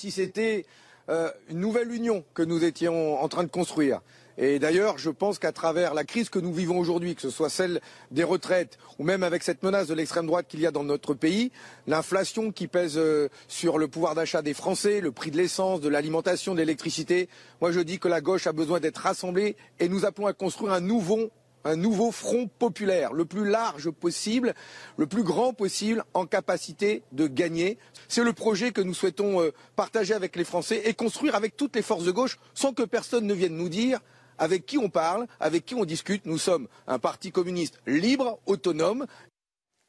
[0.00, 0.66] Si c'était
[1.08, 4.00] euh, une nouvelle union que nous étions en train de construire,
[4.38, 7.50] et d'ailleurs, je pense qu'à travers la crise que nous vivons aujourd'hui, que ce soit
[7.50, 10.84] celle des retraites ou même avec cette menace de l'extrême droite qu'il y a dans
[10.84, 11.52] notre pays,
[11.86, 15.88] l'inflation qui pèse euh, sur le pouvoir d'achat des Français, le prix de l'essence, de
[15.88, 17.28] l'alimentation, de l'électricité,
[17.60, 20.72] moi je dis que la gauche a besoin d'être rassemblée et nous appelons à construire
[20.72, 21.30] un nouveau
[21.64, 24.54] un nouveau front populaire, le plus large possible,
[24.96, 27.78] le plus grand possible, en capacité de gagner.
[28.08, 31.76] C'est le projet que nous souhaitons euh, partager avec les Français et construire avec toutes
[31.76, 34.00] les forces de gauche sans que personne ne vienne nous dire
[34.42, 36.26] avec qui on parle, avec qui on discute.
[36.26, 39.06] Nous sommes un parti communiste libre, autonome.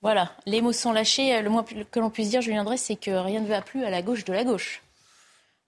[0.04, 1.42] Voilà, les mots sont lâchés.
[1.42, 3.89] Le moins que l'on puisse dire, Julien Drey, c'est que rien ne va plus à
[3.89, 4.84] la gauche de la gauche.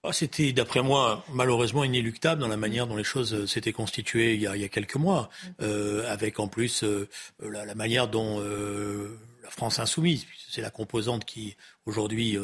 [0.04, 4.36] Ah, c'était, d'après moi, malheureusement inéluctable dans la manière dont les choses euh, s'étaient constituées
[4.36, 5.30] il y a, quelques mois,
[5.64, 11.58] euh, avec en plus euh, la, manière dont la France insoumise, c'est la composante qui
[11.88, 12.38] aujourd'hui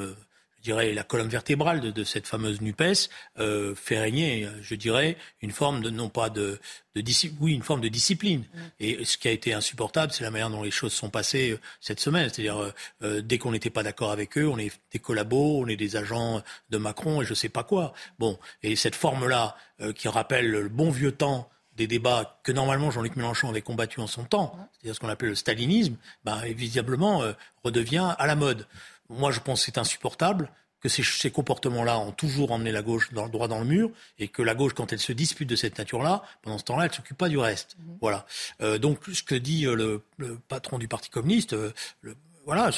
[0.62, 5.52] je dirais, la colonne vertébrale de, cette fameuse NUPES, euh, fait régner, je dirais, une
[5.52, 6.60] forme de, non pas de,
[6.96, 7.04] de
[7.40, 8.42] oui, une forme de discipline.
[8.42, 8.60] Mm.
[8.80, 11.60] Et ce qui a été insupportable, c'est la manière dont les choses sont passées euh,
[11.80, 12.30] cette semaine.
[12.30, 15.68] C'est-à-dire, euh, euh, dès qu'on n'était pas d'accord avec eux, on est des collabos, on
[15.68, 17.94] est des agents de Macron et je sais pas quoi.
[18.20, 19.56] Bon, et cette forme-là,
[19.96, 24.06] qui rappelle le bon vieux temps des débats que normalement Jean-Luc Mélenchon avait combattu en
[24.06, 24.68] son temps, mm.
[24.72, 27.24] c'est-à-dire ce qu'on appelle le stalinisme, ben, visiblement
[27.64, 28.68] redevient à la mode.
[29.12, 30.50] Moi, je pense que c'est insupportable
[30.82, 34.42] que ces, comportements-là ont toujours emmené la gauche dans, droit dans le mur et que
[34.42, 37.18] la gauche, quand elle se dispute de cette nature-là, pendant ce temps-là, elle ne s'occupe
[37.18, 37.78] pas du reste.
[37.78, 37.98] Mhm.
[38.02, 38.26] Voilà.
[38.62, 41.72] Euh, donc, ce que dit euh, le, patron du Parti communiste, euh,
[42.02, 42.72] le, voilà,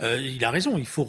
[0.00, 0.78] il a raison.
[0.78, 1.06] Il faut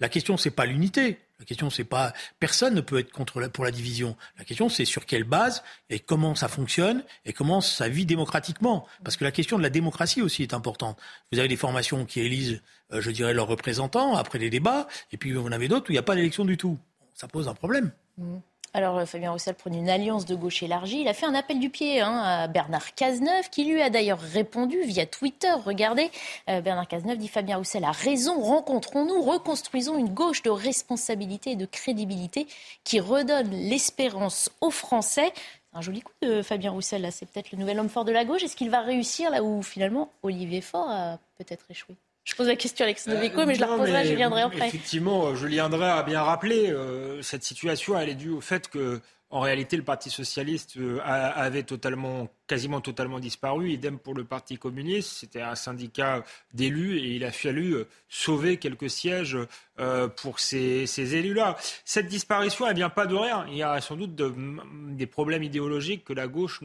[0.00, 1.18] La question, c'est pas l'unité.
[1.40, 4.14] La question, c'est pas personne ne peut être contre pour la division.
[4.38, 8.86] La question, c'est sur quelle base et comment ça fonctionne et comment ça vit démocratiquement.
[9.04, 10.98] Parce que la question de la démocratie aussi est importante.
[11.32, 12.60] Vous avez des formations qui élisent,
[12.92, 15.92] euh, je dirais, leurs représentants après les débats, et puis vous en avez d'autres où
[15.92, 16.78] il n'y a pas d'élection du tout.
[17.14, 17.90] Ça pose un problème.
[18.18, 18.36] Mmh.
[18.72, 21.00] Alors euh, Fabien Roussel prend une alliance de gauche élargie.
[21.00, 24.20] Il a fait un appel du pied hein, à Bernard Cazeneuve, qui lui a d'ailleurs
[24.20, 25.52] répondu via Twitter.
[25.64, 26.10] Regardez,
[26.48, 28.40] euh, Bernard Cazeneuve dit Fabien Roussel a raison.
[28.40, 32.46] Rencontrons-nous, reconstruisons une gauche de responsabilité et de crédibilité
[32.84, 35.32] qui redonne l'espérance aux Français.
[35.72, 37.02] Un joli coup de Fabien Roussel.
[37.02, 38.42] Là, c'est peut-être le nouvel homme fort de la gauche.
[38.42, 41.96] Est-ce qu'il va réussir là où finalement Olivier Faure a peut-être échoué?
[42.30, 44.68] Je pose la question à Alexandre Vico, mais je la euh, reposerai je viendrai après.
[44.68, 49.00] Effectivement, Julien Drey a bien rappelé, euh, cette situation, elle est due au fait que,
[49.30, 53.70] en réalité, le Parti socialiste euh, avait totalement quasiment totalement disparu.
[53.70, 55.18] Idem pour le Parti communiste.
[55.20, 59.38] C'était un syndicat d'élus et il a fallu euh, sauver quelques sièges
[59.78, 61.56] euh, pour ces, élus-là.
[61.84, 63.46] Cette disparition, elle vient pas de rien.
[63.48, 66.60] Il y a sans doute des problèmes idéologiques que la gauche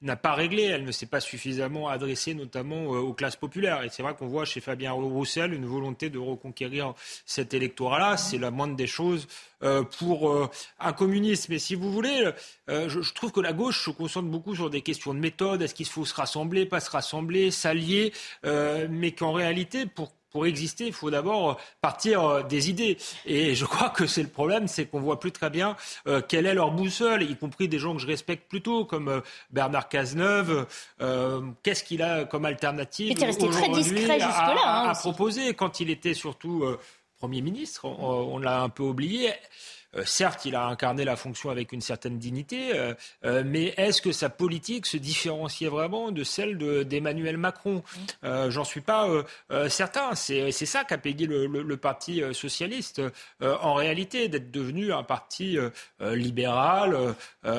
[0.00, 0.62] n'a pas réglés.
[0.62, 3.82] Elle ne s'est pas suffisamment adressée notamment euh, aux classes populaires.
[3.82, 6.94] Et c'est vrai qu'on voit chez Fabien Roussel une volonté de reconquérir
[7.26, 8.16] cet électorat-là.
[8.16, 9.28] C'est la moindre des choses
[9.98, 11.48] pour un communiste.
[11.48, 12.30] Mais si vous voulez,
[12.68, 15.86] je, trouve que la gauche se concentre beaucoup sur des questions de méthode, est-ce qu'il
[15.86, 18.12] faut se rassembler, pas se rassembler, s'allier,
[18.44, 22.98] euh, mais qu'en réalité, pour pour exister, il faut d'abord partir euh, des idées.
[23.24, 26.44] Et je crois que c'est le problème, c'est qu'on voit plus très bien euh, quelle
[26.44, 30.66] est leur boussole, y compris des gens que je respecte plutôt, comme Bernard Cazeneuve.
[31.62, 36.64] Qu'est-ce qu'il a comme alternative aujourd'hui à, hein, proposer quand il était surtout
[37.18, 39.32] Premier ministre on l'a un peu oublié.
[39.96, 44.02] Euh, certes, il a incarné la fonction avec une certaine dignité, euh, euh, mais est-ce
[44.02, 47.82] que sa politique se différenciait vraiment de celle d'Emmanuel Macron?
[48.22, 49.08] J'en suis pas
[49.68, 50.14] certain.
[50.14, 53.02] C'est ça qu'a payé le, Parti socialiste
[53.40, 55.58] en réalité, d'être devenu un parti
[56.00, 57.52] libéral et,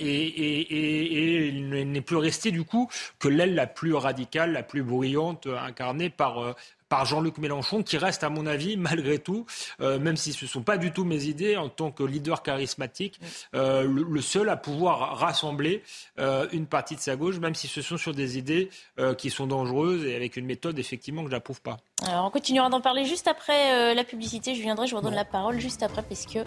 [0.00, 5.46] et, il n'est plus resté du coup que l'aile la plus radicale, la plus bruyante,
[5.46, 6.54] incarnée par
[6.88, 9.46] par Jean-Luc Mélenchon, qui reste, à mon avis, malgré tout,
[9.80, 12.42] euh, même si ce ne sont pas du tout mes idées, en tant que leader
[12.42, 13.20] charismatique,
[13.54, 15.82] euh, le, seul à pouvoir rassembler
[16.18, 18.70] euh, une partie de sa gauche, même si ce sont sur des idées
[19.18, 21.78] qui sont dangereuses et avec une méthode, effectivement, que je n'approuve pas.
[22.02, 24.54] Alors, on continuera d'en parler juste après la publicité.
[24.54, 26.40] Je viendrai, je vous redonne la parole juste après, parce que...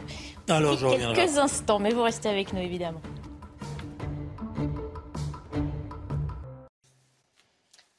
[0.49, 3.01] Alors, quelques instants, mais vous restez avec nous, évidemment.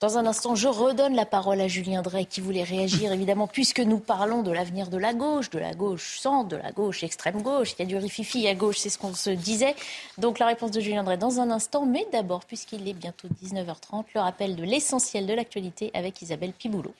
[0.01, 3.81] Dans un instant, je redonne la parole à Julien Drey qui voulait réagir, évidemment, puisque
[3.81, 7.43] nous parlons de l'avenir de la gauche, de la gauche centre, de la gauche extrême
[7.43, 7.75] gauche.
[7.75, 9.75] Il y a du rififi à gauche, c'est ce qu'on se disait.
[10.17, 14.07] Donc la réponse de Julien Drey dans un instant, mais d'abord, puisqu'il est bientôt 19h30,
[14.15, 16.95] le rappel de l'essentiel de l'actualité avec Isabelle Piboulot.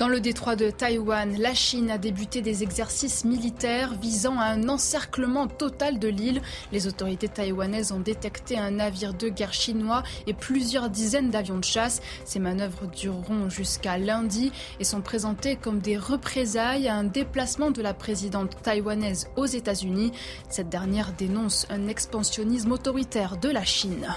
[0.00, 4.68] Dans le détroit de Taïwan, la Chine a débuté des exercices militaires visant à un
[4.68, 6.42] encerclement total de l'île.
[6.72, 11.64] Les autorités taïwanaises ont détecté un navire de guerre chinois et plusieurs dizaines d'avions de
[11.64, 12.02] chasse.
[12.24, 17.80] Ces manœuvres dureront jusqu'à lundi et sont présentées comme des représailles à un déplacement de
[17.80, 20.10] la présidente taïwanaise aux États-Unis.
[20.48, 24.08] Cette dernière dénonce un expansionnisme autoritaire de la Chine.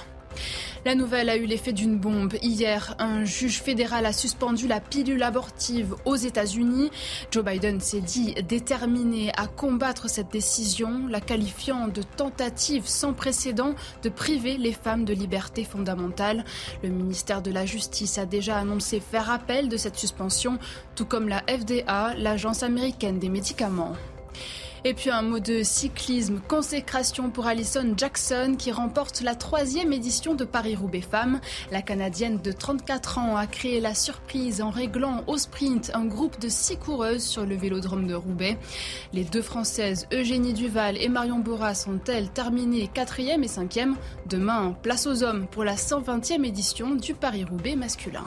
[0.85, 2.35] La nouvelle a eu l'effet d'une bombe.
[2.41, 6.91] Hier, un juge fédéral a suspendu la pilule abortive aux États-Unis.
[7.29, 13.75] Joe Biden s'est dit déterminé à combattre cette décision, la qualifiant de tentative sans précédent
[14.03, 16.45] de priver les femmes de liberté fondamentale.
[16.83, 20.57] Le ministère de la Justice a déjà annoncé faire appel de cette suspension,
[20.95, 23.95] tout comme la FDA, l'agence américaine des médicaments.
[24.83, 30.35] Et puis un mot de cyclisme, consécration pour Alison Jackson qui remporte la troisième édition
[30.35, 31.39] de Paris-Roubaix Femmes.
[31.71, 36.39] La Canadienne de 34 ans a créé la surprise en réglant au sprint un groupe
[36.39, 38.57] de six coureuses sur le vélodrome de Roubaix.
[39.13, 43.95] Les deux Françaises, Eugénie Duval et Marion Bourras, sont-elles terminées quatrième et cinquième?
[44.27, 48.25] Demain, place aux hommes pour la 120e édition du Paris-Roubaix masculin.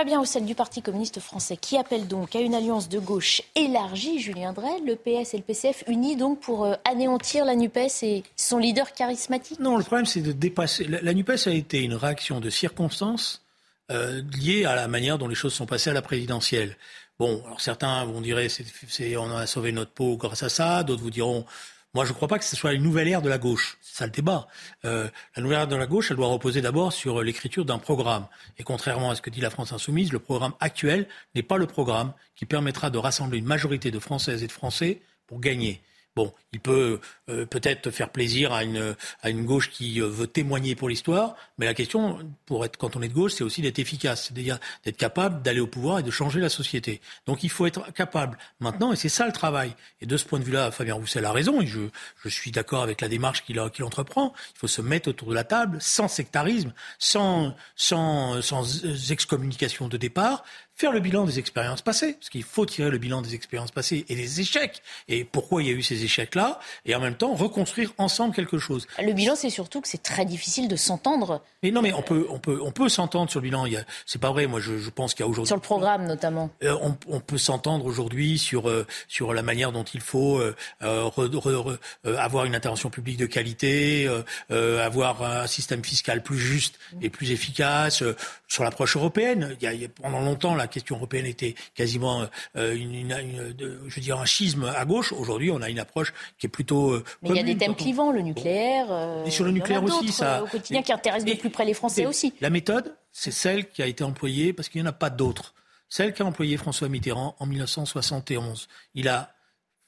[0.00, 4.18] Fabien Roussel du Parti communiste français qui appelle donc à une alliance de gauche élargie,
[4.18, 8.24] Julien Drey, le PS et le PCF unis donc pour euh, anéantir la NUPES et
[8.34, 10.84] son leader charismatique Non, le problème c'est de dépasser.
[10.84, 13.44] La, NUPES a été une réaction de circonstances
[13.90, 16.78] euh, liée à la manière dont les choses sont passées à la présidentielle.
[17.18, 21.02] Bon, alors certains vont dire c'est, on a sauvé notre peau grâce à ça, d'autres
[21.02, 21.44] vous diront
[21.92, 23.76] moi, je ne crois pas que ce soit une nouvelle ère de la gauche.
[23.80, 24.46] C'est ça le débat.
[24.84, 28.28] Euh, la nouvelle ère de la gauche, elle doit reposer d'abord sur l'écriture d'un programme.
[28.58, 31.66] Et contrairement à ce que dit la France insoumise, le programme actuel n'est pas le
[31.66, 35.82] programme qui permettra de rassembler une majorité de Françaises et de Français pour gagner.
[36.16, 40.26] Bon, il peut euh, peut-être faire plaisir à une, à une gauche qui euh, veut
[40.26, 43.62] témoigner pour l'histoire, mais la question, pour être, quand on est de gauche, c'est aussi
[43.62, 47.00] d'être efficace, c'est-à-dire d'être capable d'aller au pouvoir et de changer la société.
[47.26, 49.72] Donc il faut être capable maintenant, et c'est ça le travail.
[50.00, 51.80] Et de ce point de vue-là, Fabien Roussel a raison, et je,
[52.24, 54.34] je suis d'accord avec la démarche qu'il entreprend.
[54.56, 59.96] Il faut se mettre autour de la table, sans sectarisme, sans, sans, sans excommunication de
[59.96, 60.42] départ,
[60.80, 64.06] faire le bilan des expériences passées, parce qu'il faut tirer le bilan des expériences passées
[64.08, 67.34] et des échecs, et pourquoi il y a eu ces échecs-là, et en même temps
[67.34, 68.86] reconstruire ensemble quelque chose.
[68.98, 71.42] Le bilan, c'est surtout que c'est très difficile de s'entendre.
[71.62, 73.66] Mais non, mais on peut, on peut, on peut s'entendre sur le bilan.
[74.06, 74.46] C'est pas vrai.
[74.46, 76.50] Moi, je, je pense qu'il y a aujourd'hui sur le programme notamment.
[76.62, 80.54] Euh, on, on, peut s'entendre aujourd'hui sur euh, sur la manière dont il faut euh,
[80.80, 84.08] re, euh, avoir une intervention publique de qualité,
[84.48, 88.02] avoir un système fiscal plus juste et plus efficace.
[88.50, 91.54] Sur l'approche européenne, il y, a, il y a pendant longtemps la question européenne était
[91.74, 93.54] quasiment, euh, une, une,
[93.86, 95.12] je veux dire, un schisme à gauche.
[95.12, 96.90] Aujourd'hui, on a une approche qui est plutôt.
[96.90, 98.86] Euh, Mais il y a des thèmes clivants, le nucléaire.
[98.90, 100.42] Euh, et sur le nucléaire aussi, ça.
[100.42, 102.34] Au quotidien, qui intéresse de plus près les Français aussi.
[102.40, 105.54] La méthode, c'est celle qui a été employée parce qu'il n'y en a pas d'autres.
[105.88, 108.68] Celle qu'a employée François Mitterrand en 1971.
[108.94, 109.32] Il a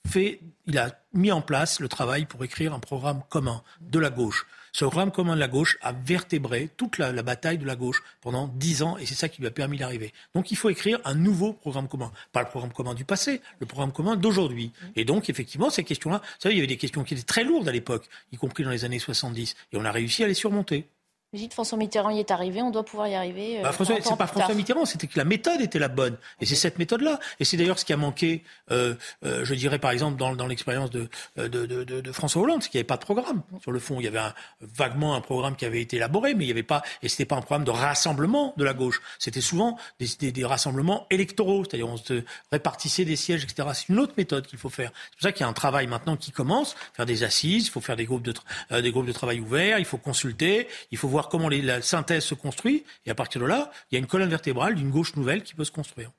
[0.07, 4.11] fait, il a mis en place le travail pour écrire un programme commun de la
[4.11, 4.47] gauche.
[4.75, 8.49] Ce programme commun de la gauche a vertébré toute la, bataille de la gauche pendant
[8.49, 10.15] dix ans et c'est ça qui lui a permis d'arriver.
[10.35, 12.11] Donc il faut écrire un nouveau programme commun.
[12.33, 14.73] Pas le programme commun du passé, le programme commun d'aujourd'hui.
[14.97, 17.45] Et donc effectivement, ces questions-là, vous savez, il y avait des questions qui étaient très
[17.45, 19.57] lourdes à l'époque, y compris dans les années 70.
[19.73, 20.89] Et on a réussi à les surmonter.
[21.33, 23.59] Brigitte François Mitterrand y est arrivé, on doit pouvoir y arriver.
[23.59, 26.19] Euh, bah, François, c'est pas François Mitterrand, c'était que la méthode était la bonne.
[26.43, 27.19] Et c'est cette méthode-là.
[27.41, 30.47] Et c'est d'ailleurs ce qui a manqué, euh, euh, je dirais par exemple, dans, dans
[30.47, 33.41] l'expérience de, de, de, de, François Hollande, c'est qu'il n'y avait pas de programme.
[33.63, 36.45] Sur le fond, il y avait un, vaguement un programme qui avait été élaboré, mais
[36.45, 39.01] il n'y avait pas, et c'était pas un programme de rassemblement de la gauche.
[39.19, 43.71] C'était souvent des, des, des rassemblements électoraux, c'est-à-dire on se répartissait des sièges, etc.
[43.73, 44.93] C'est une autre méthode qu'il faut faire.
[44.95, 47.71] C'est pour ça qu'il y a un travail maintenant qui commence, faire des assises, il
[47.71, 48.35] faut faire des groupes de,
[48.71, 52.25] euh, des groupes de travail ouverts, il faut consulter, il faut voir comment la synthèse
[52.25, 55.17] se construit, et à partir de là, il y a une colonne vertébrale d'une gauche
[55.17, 56.11] nouvelle qui peut se construire.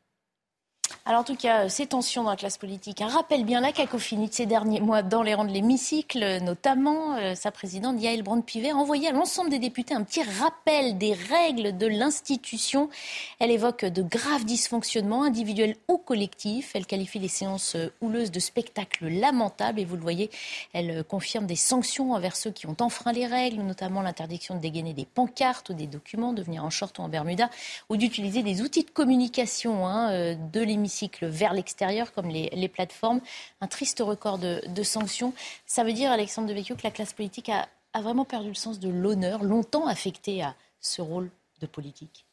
[1.05, 4.29] Alors en tout cas, ces tensions dans la classe politique hein, rappellent bien la cacophonie
[4.29, 8.69] de ces derniers mois dans les rangs de l'hémicycle, notamment euh, sa présidente Yael Brand-Pivet
[8.69, 12.89] a envoyé à l'ensemble des députés un petit rappel des règles de l'institution.
[13.39, 16.71] Elle évoque de graves dysfonctionnements individuels ou collectifs.
[16.73, 20.31] Elle qualifie les séances euh, houleuses de spectacles lamentables et vous le voyez,
[20.71, 24.61] elle euh, confirme des sanctions envers ceux qui ont enfreint les règles, notamment l'interdiction de
[24.61, 27.49] dégainer des pancartes ou des documents, de venir en short ou en bermuda
[27.89, 33.21] ou d'utiliser des outils de communication hein, de l'hémicycle vers l'extérieur, comme les, plateformes.
[33.62, 35.34] Un triste record de, sanctions.
[35.65, 38.89] Ça veut dire, Alexandre Devecchio, que la classe politique a vraiment perdu le sens de
[38.89, 41.29] l'honneur, longtemps affecté à ce rôle
[41.62, 42.25] de politique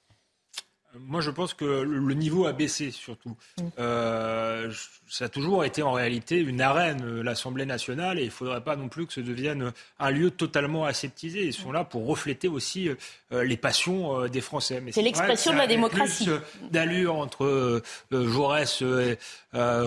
[0.98, 3.36] moi, je pense que le niveau a baissé surtout.
[3.58, 3.64] Mm.
[3.78, 4.72] Euh,
[5.08, 8.62] ça a toujours été en réalité une arène, euh, l'Assemblée nationale, et il ne faudrait
[8.62, 11.44] pas non plus que ce devienne un lieu totalement aseptisé.
[11.44, 12.88] Ils sont là pour refléter aussi
[13.32, 14.82] euh, les passions des Français.
[14.90, 16.28] C'est l'expression de la démocratie.
[16.70, 19.18] D'allure entre Jaurès, et,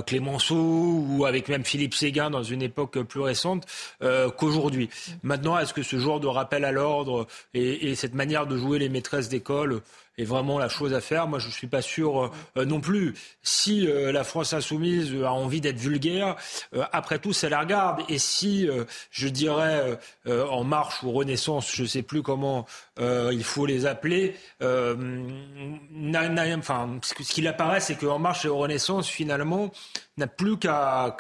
[0.06, 3.66] Clémenceau ou avec même Philippe Séguin dans une époque plus récente
[4.38, 4.88] qu'aujourd'hui.
[4.88, 5.12] Mm.
[5.24, 8.80] Maintenant, est-ce que ce genre de rappel à l'ordre et, et cette manière de jouer
[8.80, 9.82] les maîtresses d'école
[10.18, 11.28] est vraiment la chose à faire.
[11.28, 13.16] Moi, je ne suis pas sûr euh, non plus.
[13.42, 16.36] Si euh, la France insoumise a envie d'être vulgaire,
[16.76, 18.02] euh, après tout, ça la regarde.
[18.10, 18.68] Et si,
[19.12, 22.66] je dirais, En Marche ou Renaissance, je ne sais plus comment
[23.00, 24.36] il faut les appeler,
[26.58, 29.72] enfin, ce qu'il apparaît, c'est qu'En Marche et Renaissance, finalement,
[30.18, 31.16] n'a plus qu'à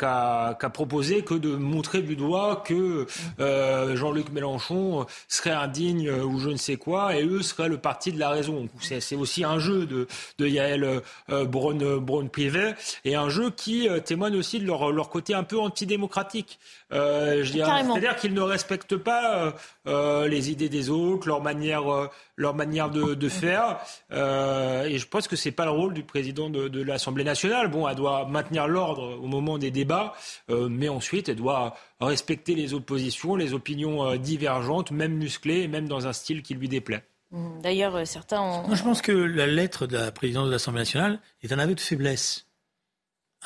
[0.73, 3.07] proposer que de montrer du doigt que
[3.39, 8.11] euh, Jean-Luc Mélenchon serait indigne ou je ne sais quoi, et eux seraient le parti
[8.11, 8.67] de la raison.
[8.83, 14.35] C'est aussi un jeu de, de Yael euh, Braun-Privet, et un jeu qui euh, témoigne
[14.35, 16.59] aussi de leur, leur côté un peu antidémocratique.
[16.91, 19.51] Euh, C'est-à-dire qu'ils ne respectent pas euh,
[19.87, 23.79] euh, les idées des autres, leur manière, euh, leur manière de, de faire.
[24.11, 27.67] et je pense que c'est pas le rôle du président de, de l'Assemblée nationale.
[27.67, 30.13] Bon, elle doit maintenir l'ordre au moment des débats,
[30.49, 36.13] mais ensuite elle doit respecter les oppositions, les opinions divergentes, même musclées, même dans un
[36.13, 37.03] style qui lui déplaît.
[37.33, 38.67] Mmh, d'ailleurs, certains ont...
[38.67, 41.73] Moi, je pense que la lettre de la présidente de l'Assemblée nationale est un aveu
[41.73, 42.45] de faiblesse,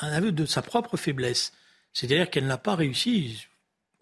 [0.00, 1.52] un aveu de sa propre faiblesse.
[1.94, 3.46] C'est-à-dire qu'elle n'a pas réussi,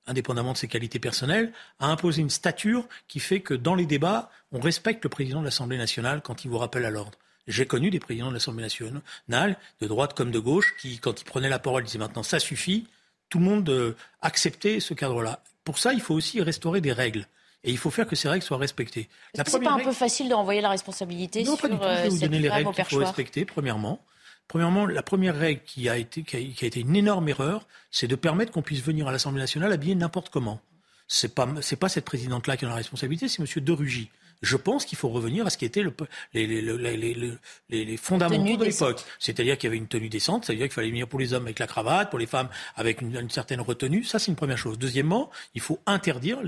[0.07, 4.29] indépendamment de ses qualités personnelles, à imposer une stature qui fait que dans les débats,
[4.51, 7.17] on respecte le président de l'Assemblée nationale quand il vous rappelle à l'ordre.
[7.47, 11.25] J'ai connu des présidents de l'Assemblée nationale, de droite comme de gauche, qui, quand ils
[11.25, 12.89] prenaient la parole, disaient maintenant ça suffit.
[13.29, 15.45] Tout le monde euh, acceptait ce cadre-là.
[15.63, 17.29] Pour ça, il faut aussi restaurer des règles.
[17.67, 19.09] Et il faut faire que ces règles soient respectées.
[19.35, 21.83] C'est pas un peu facile de renvoyer la responsabilité non, sur pas du tout.
[21.83, 24.01] Je vais vous donner les règles qu'il faut respecter, premièrement.
[24.49, 28.15] Premièrement, la première règle qui a été, qui a, été une énorme erreur, c'est de
[28.15, 30.61] permettre qu'on puisse venir à l'Assemblée nationale habillé n'importe comment.
[31.09, 33.65] C'est pas, c'est pas cette présidente-là qui a la responsabilité, c'est M.
[33.65, 34.11] De Rugy
[34.43, 35.93] je pense qu'il faut revenir à ce qui était le,
[36.35, 37.39] les, les, les,
[37.85, 39.03] les, fondamentaux de l'époque.
[39.19, 41.59] C'est-à-dire qu'il y avait une tenue décente, c'est-à-dire qu'il fallait venir pour les hommes avec
[41.59, 44.05] la cravate, pour les femmes avec une, certaine retenue.
[44.05, 44.79] Ça, c'est une première chose.
[44.79, 46.39] Deuxièmement, il faut interdire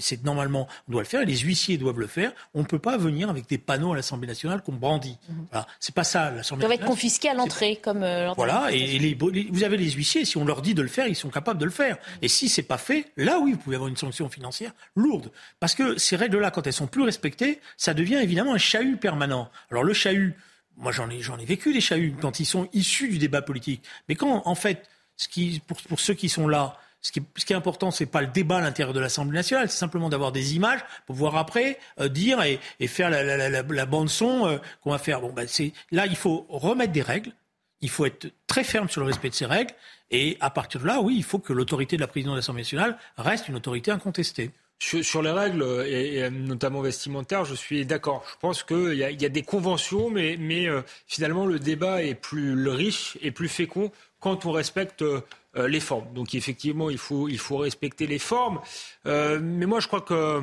[0.00, 2.32] C'est normalement, on doit le faire, les huissiers doivent le faire.
[2.54, 5.16] On ne peut pas venir avec des panneaux à l'Assemblée nationale qu'on brandit.
[5.28, 5.46] Mhm.
[5.50, 5.66] Voilà.
[5.80, 6.60] C'est pas ça, l'Assemblée nationale.
[6.60, 10.36] doivent être confisqués à l'entrée, comme euh, Voilà, et, les, vous avez les huissiers, si
[10.36, 11.98] on leur dit de le faire, ils sont capables de le faire.
[12.22, 15.30] Et si c'est pas fait, là oui, vous pouvez avoir une sanction financière lourde.
[15.60, 17.37] Parce que ces règles-là, quand elles sont plus respectées,
[17.76, 19.50] ça devient évidemment un chahut permanent.
[19.70, 20.34] Alors le chahut,
[20.76, 23.82] moi j'en ai, vécu des chahuts quand ils sont issus du débat politique.
[24.08, 25.28] Mais quand, en fait, ce
[25.60, 28.60] pour, ceux qui sont là, ce qui, ce est important, c'est pas le débat à
[28.60, 32.86] l'intérieur de l'Assemblée nationale, c'est simplement d'avoir des images pour pouvoir après euh, dire et,
[32.86, 35.20] faire la, la, la, la bande son euh, qu'on va faire.
[35.20, 35.46] Ben
[35.92, 37.32] là, il faut remettre des règles.
[37.80, 39.72] Il faut être très ferme sur le respect de ces règles.
[40.10, 42.62] Et à partir de là, oui, il faut que l'autorité de la présidence de l'Assemblée
[42.62, 44.50] nationale reste une autorité incontestée.
[44.80, 48.24] Sur, les règles, et, notamment vestimentaires, je suis d'accord.
[48.30, 52.14] Je pense qu'il y, y, a des conventions, mais, mais euh, finalement, le débat est
[52.14, 55.20] plus riche et plus fécond quand on respecte euh,
[55.66, 56.06] les formes.
[56.14, 58.60] Donc, effectivement, il faut, il faut respecter les formes.
[59.06, 60.42] Euh, mais moi, je crois que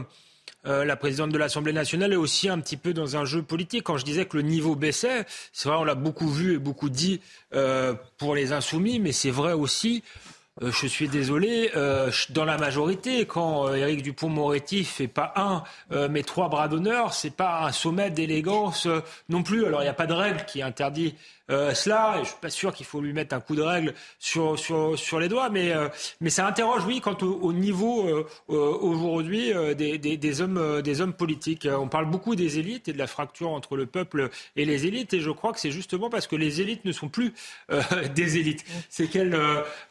[0.68, 3.84] la présidente de l'Assemblée nationale est aussi un petit peu dans un jeu politique.
[3.84, 6.90] Quand je disais que le niveau baissait, c'est vrai, on l'a beaucoup vu et beaucoup
[6.90, 7.22] dit
[8.18, 10.02] pour les insoumis, mais c'est vrai aussi
[10.64, 15.64] euh, je suis désolé, euh, dans la majorité, quand euh, Éric Dupont-Moretti fait pas un,
[16.08, 18.88] mais trois bras d'honneur, c'est pas un sommet d'élégance
[19.28, 19.66] non plus.
[19.66, 21.16] Alors il n'y a pas de règle qui interdit
[21.52, 22.18] euh, cela.
[22.18, 24.98] Et je suis pas sûr qu'il faut lui mettre un coup de règle sur, sur,
[24.98, 25.90] sur les doigts, mais, euh,
[26.22, 31.14] mais ça interroge, oui, quant au, niveau euh, aujourd'hui des, des, des, hommes, des hommes
[31.14, 31.68] politiques.
[31.72, 35.14] On parle beaucoup des élites et de la fracture entre le peuple et les élites,
[35.14, 37.34] et je crois que c'est justement parce que les élites ne sont plus
[38.16, 38.66] des élites.
[38.90, 39.38] C'est qu'elles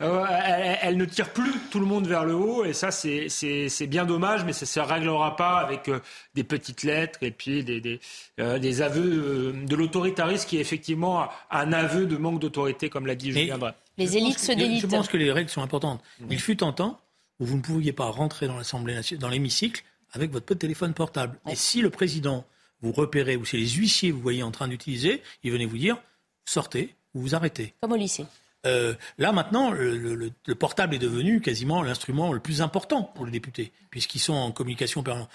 [0.00, 4.44] elles, ne tirent plus tout le monde vers le haut, et ça, c'est bien dommage,
[4.44, 5.90] mais ça se réglera pas avec
[6.34, 8.00] des petites lettres et puis des, des,
[8.38, 13.58] des aveux de l'autoritarisme qui, effectivement, un aveu de manque d'autorité, comme l'a dit Julien
[13.58, 13.74] Drey.
[13.96, 14.82] Les élites se délitent.
[14.82, 16.02] Je pense que les règles sont importantes.
[16.20, 16.26] Mmh.
[16.30, 17.00] Il fut un temps
[17.40, 21.38] où vous ne pouviez pas rentrer dans l'Assemblée dans l'hémicycle avec votre téléphone portable.
[21.48, 22.44] Et si le président
[22.80, 25.96] vous repérait, ou si les huissiers vous voyez en train d'utiliser, il venait vous dire
[26.44, 27.74] sortez ou vous arrêtez.
[27.80, 28.26] Comme au lycée.
[28.66, 33.72] Euh, là maintenant, le, portable est devenu quasiment l'instrument le plus important pour les députés,
[33.90, 35.30] puisqu'ils sont en communication permanente.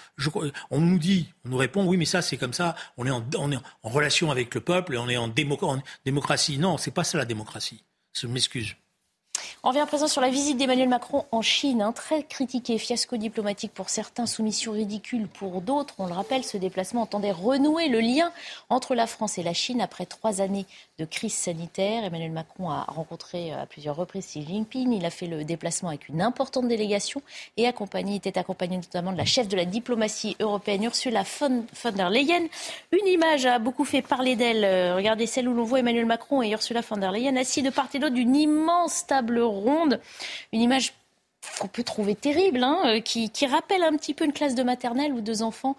[0.70, 3.60] on nous dit, on nous répond, oui, mais ça c'est comme ça, on est, en,
[3.82, 6.58] relation avec le peuple et on est en, démocratie.
[6.58, 7.84] Non, c'est pas ça la démocratie.
[8.12, 8.74] Je m'excuse.
[9.62, 13.18] On revient à présent sur la visite d'Emmanuel Macron en Chine, hein, très critiqué, fiasco
[13.18, 15.94] diplomatique pour certains, soumission ridicule pour d'autres.
[15.98, 18.32] On le rappelle, ce déplacement entendait renouer le lien
[18.70, 20.66] entre la France et la Chine après trois années
[21.00, 22.04] de crise sanitaire.
[22.04, 24.92] Emmanuel Macron a rencontré à plusieurs reprises Xi Jinping.
[24.92, 27.22] Il a fait le déplacement avec une importante délégation
[27.56, 31.64] et accompagné, était accompagné notamment de la chef de la diplomatie européenne, Ursula von,
[31.96, 32.46] der Leyen.
[32.92, 34.64] Une image a beaucoup fait parler d'elle.
[34.64, 37.70] Euh, regardez celle où l'on voit Emmanuel Macron et Ursula von der Leyen assis de
[37.70, 40.00] part et d'autre d'une immense table ronde.
[40.52, 40.92] Une image
[41.58, 45.12] qu'on peut trouver terrible, hein, euh, qui, rappelle un petit peu une classe de maternelle
[45.12, 45.76] où deux enfants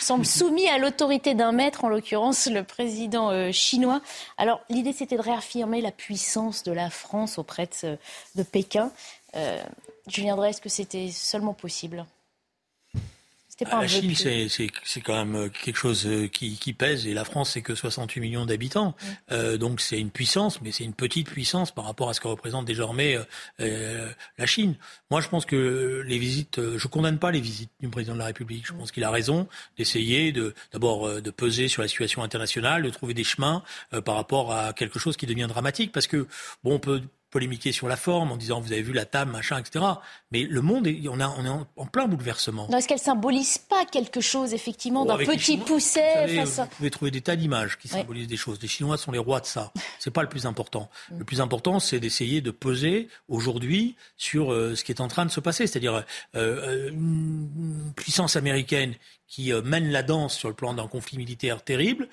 [0.00, 4.00] semblent soumis à l'autorité d'un maître, en l'occurrence le président euh, chinois.
[4.38, 8.90] Alors l'idée c'était de réaffirmer la puissance de la France auprès de, Pékin.
[9.36, 9.62] Euh,
[10.06, 12.04] Julien Drey, est-ce que c'était seulement possible?
[13.64, 14.14] La Chine,
[14.84, 18.20] c'est quand même euh, quelque chose euh, qui, pèse et la France, c'est que 68
[18.20, 18.94] millions d'habitants.
[19.30, 22.28] Euh, donc c'est une puissance, mais c'est une petite puissance par rapport à ce que
[22.28, 23.18] représente désormais
[23.58, 24.74] la Chine.
[25.10, 28.26] Moi, je pense que les visites, je condamne pas les visites du président de la
[28.26, 28.66] République.
[28.66, 32.90] Je pense qu'il a raison d'essayer de d'abord de peser sur la situation internationale, de
[32.90, 33.62] trouver des chemins
[34.04, 36.26] par rapport à quelque chose qui devient dramatique, parce que
[36.64, 37.02] bon, on peut
[37.32, 39.84] polémiquer sur la forme en disant vous avez vu la table, machin, etc.
[40.30, 42.68] Mais le monde, est, on, a, on est en, plein bouleversement.
[42.68, 47.34] Est-ce qu'elle symbolise pas quelque chose, effectivement, d'un petit pousset Vous pouvez trouver des tas
[47.34, 48.58] d'images qui symbolisent des choses.
[48.62, 49.72] Les Chinois sont les rois de ça.
[49.98, 50.90] C'est pas le plus important.
[51.10, 51.18] Mm.
[51.18, 55.24] Le plus important, c'est d'essayer de peser aujourd'hui sur euh, ce qui est en train
[55.24, 55.66] de se passer.
[55.66, 56.02] C'est-à-dire euh,
[56.36, 58.94] euh, une puissance américaine
[59.26, 62.06] qui mène la danse sur le plan d'un conflit militaire terrible,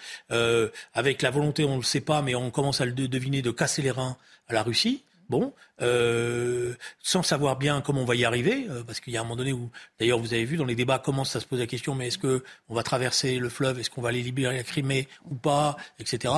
[0.93, 3.51] avec la volonté, on ne le sait pas, mais on commence à le deviner, de
[3.51, 4.15] casser les reins
[4.47, 5.03] à la Russie.
[5.29, 6.73] Bon, euh,
[7.03, 9.35] sans savoir bien comment on va y arriver, euh, parce qu'il y a un moment
[9.35, 9.69] donné où,
[9.99, 12.17] d'ailleurs, vous avez vu dans les débats, commence à se poser la question, mais est-ce
[12.17, 15.77] que on va traverser le fleuve, est-ce qu'on va aller libérer la Crimée ou pas,
[15.99, 16.33] etc.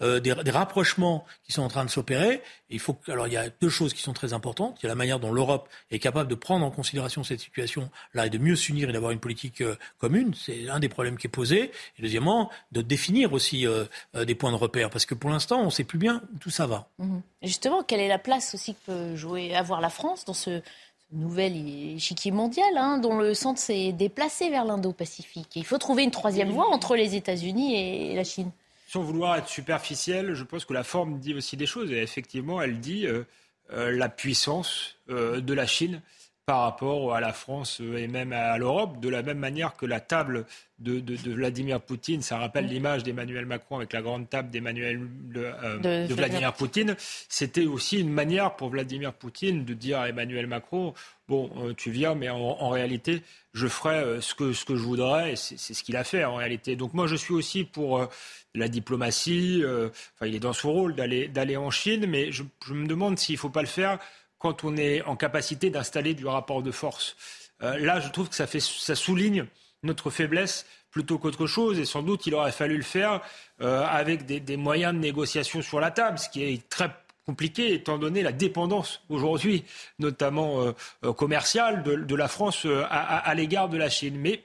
[0.00, 2.40] Euh, des, des, rapprochements qui sont en train de s'opérer.
[2.70, 4.78] Il faut, alors il y a deux choses qui sont très importantes.
[4.80, 8.26] Il y a la manière dont l'Europe est capable de prendre en considération cette situation-là
[8.26, 9.62] et de mieux s'unir et d'avoir une politique
[9.98, 10.34] commune.
[10.34, 11.70] C'est un des problèmes qui est posé.
[11.98, 13.66] Et deuxièmement, de définir aussi
[14.14, 16.50] des points de repère, parce que pour l'instant, on ne sait plus bien où tout
[16.50, 16.88] ça va.
[16.98, 17.18] Mmh.
[17.42, 20.62] Justement, quelle est la place aussi que peut jouer, avoir la France dans ce,
[21.12, 25.50] nouvel échiquier mondial, hein, dont le centre s'est déplacé vers l'Indo-Pacifique.
[25.54, 28.50] Il faut trouver une troisième voie entre les États-Unis et la Chine.
[28.88, 31.92] Sans vouloir être superficiel, je pense que la forme dit aussi des choses.
[31.92, 33.24] Effectivement, elle dit euh,
[33.72, 36.02] euh, la puissance euh, de la Chine
[36.46, 39.98] par rapport à la France et même à l'Europe, de la même manière que la
[39.98, 40.46] table
[40.78, 45.00] de, Vladimir Poutine, ça rappelle l'image d'Emmanuel Macron avec la grande table d'Emmanuel
[45.34, 46.94] euh, de, Vladimir Poutine,
[47.28, 50.94] c'était aussi une manière pour Vladimir Poutine de dire à Emmanuel Macron,
[51.26, 53.22] bon, euh, tu viens, mais en, réalité,
[53.52, 56.24] je ferai euh, ce, que, ce que je voudrais, et c'est ce qu'il a fait
[56.24, 56.76] en réalité.
[56.76, 58.06] Donc moi, je suis aussi pour
[58.54, 62.86] la diplomatie, enfin, il est dans son rôle d'aller en Chine, mais je, je me
[62.86, 63.98] demande s'il ne faut pas le faire
[64.46, 67.16] quand on est en capacité d'installer du rapport de force.
[67.64, 69.46] Euh, là, je trouve que ça, souligne
[69.82, 73.22] notre faiblesse plutôt qu'autre chose, et sans doute il aurait fallu le faire
[73.60, 76.90] euh, avec des, moyens de négociation sur la table, ce qui est très
[77.26, 79.64] compliqué étant donné la dépendance aujourd'hui,
[79.98, 80.62] notamment
[81.02, 84.16] euh, commerciale, de, la France à, à l'égard de la Chine.
[84.16, 84.44] Mais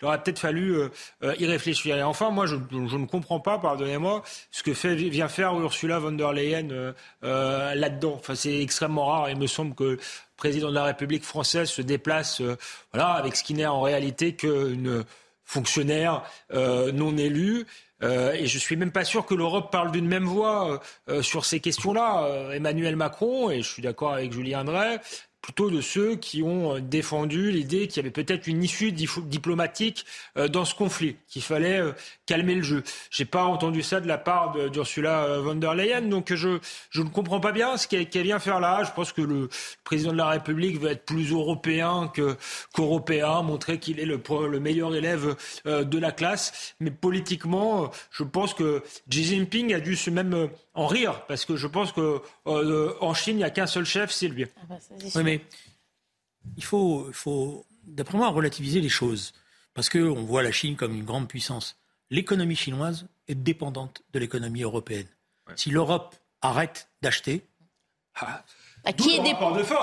[0.00, 0.88] il aurait peut-être fallu euh,
[1.22, 1.96] euh, y réfléchir.
[1.96, 6.12] Et enfin, moi, je, ne comprends pas, pardonnez-moi, ce que fait, vient faire Ursula von
[6.12, 8.14] der Leyen euh, là-dedans.
[8.18, 9.30] Enfin, c'est extrêmement rare.
[9.30, 9.98] Il me semble que le
[10.36, 12.42] président de la République française se déplace
[12.92, 15.04] voilà, avec ce qui n'est en réalité qu'une
[15.44, 17.64] fonctionnaire non élue.
[18.02, 20.80] et je suis même pas sûr que l'Europe parle d'une même voix
[21.22, 22.50] sur ces questions-là.
[22.52, 25.00] Emmanuel Macron, et je suis d'accord avec Julien Drey,
[25.46, 30.04] plutôt de ceux qui ont euh, défendu l'idée qu'il y avait peut-être une issue diplomatique
[30.36, 31.92] euh, dans ce conflit, qu'il fallait euh,
[32.26, 32.82] calmer le jeu.
[33.12, 36.58] J'ai pas entendu ça de la part d'Ursula von der Leyen, donc je,
[36.90, 38.82] je ne comprends pas bien ce qu'elle vient faire là.
[38.82, 39.48] Je pense que le
[39.84, 42.10] président de la République veut être plus européen
[42.74, 44.20] qu'européen, montrer qu'il est le,
[44.50, 46.74] le, meilleur élève de la classe.
[46.80, 51.56] Mais politiquement, je pense que Xi Jinping a dû se même en rire, parce que
[51.56, 54.44] je pense qu'en Chine, il n'y a qu'un seul chef, c'est lui.
[54.56, 54.76] Ah bah,
[55.24, 55.44] oui, mais
[56.56, 59.32] il faut, faut d'après moi, relativiser les choses.
[59.74, 61.76] Parce qu'on voit la Chine comme une grande puissance.
[62.10, 65.06] L'économie chinoise est dépendante de l'économie européenne.
[65.54, 67.46] Si l'Europe arrête d'acheter,
[68.20, 68.42] ah,
[68.84, 69.22] bah, qui, est,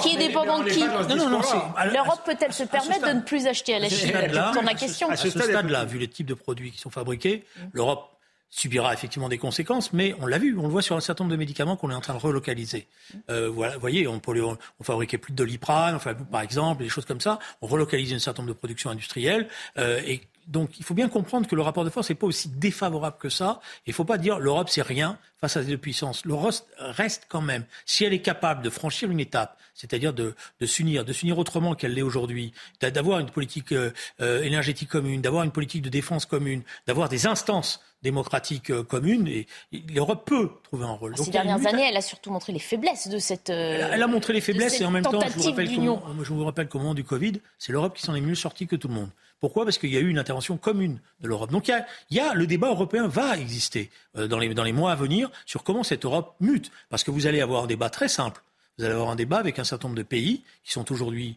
[0.02, 3.90] qui est dépendant de qui L'Europe peut-elle se permettre de ne plus acheter à la
[3.90, 5.10] Chine la question.
[5.10, 8.13] À ce stade-là, vu les types de produits qui sont fabriqués, l'Europe
[8.56, 11.32] subira effectivement des conséquences, mais on l'a vu, on le voit sur un certain nombre
[11.32, 12.88] de médicaments qu'on est en train de relocaliser.
[13.32, 15.98] Euh, voilà, vous voyez, on, on, on fabriquait plus de doliprane,
[16.32, 17.40] par exemple, des choses comme ça.
[17.64, 19.48] On relocalise un certain nombre de productions industrielles
[19.80, 22.50] euh, et donc il faut bien comprendre que le rapport de force n'est pas aussi
[22.50, 23.60] défavorable que ça.
[23.86, 26.26] Il ne faut pas dire l'Europe c'est rien face à ces deux puissances.
[26.26, 30.36] L'Europe reste quand même, si elle est capable de franchir une étape, c'est-à-dire de,
[30.66, 33.92] s'unir, de s'unir autrement qu'elle l'est aujourd'hui, d'avoir une politique euh,
[34.22, 39.28] euh, énergétique commune, d'avoir une politique de défense commune, d'avoir des instances démocratiques euh, communes,
[39.28, 39.48] et,
[39.94, 41.18] l'Europe peut trouver un rôle.
[41.18, 43.50] Ces dernières années, elle a surtout montré les faiblesses de cette.
[43.50, 47.04] elle, a, montré les faiblesses et en même temps, je vous rappelle qu'au moment du
[47.04, 49.10] Covid, c'est l'Europe qui s'en est mieux sortie que tout le monde.
[49.44, 49.66] Pourquoi?
[49.66, 51.52] Parce qu'il y a eu une intervention commune de l'Europe.
[51.52, 54.94] Donc il y, a, le débat européen va exister euh, dans, les, dans les mois
[54.94, 56.72] à venir sur comment cette Europe mute.
[56.90, 58.42] Parce que vous allez avoir un débat très simple.
[58.78, 61.36] Vous allez avoir un débat avec un certain nombre de pays qui sont aujourd'hui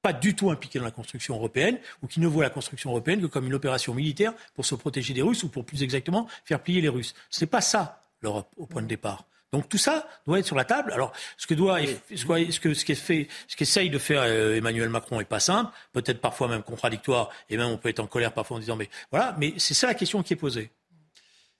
[0.00, 3.20] pas du tout impliqués dans la construction européenne ou qui ne voient la construction européenne
[3.20, 6.62] que comme une opération militaire pour se protéger des Russes ou pour plus exactement faire
[6.62, 7.14] plier les Russes.
[7.28, 9.26] Ce n'est pas ça l'Europe au point de départ.
[9.52, 10.92] Donc tout ça doit être sur la table.
[10.92, 11.80] Alors ce que doit,
[12.14, 16.20] ce que ce fait, ce qu'essaye de faire euh, Emmanuel Macron est pas simple, peut-être
[16.20, 19.34] parfois même contradictoire, et même on peut être en colère parfois en disant mais voilà,
[19.38, 20.70] mais c'est ça la question qui est posée.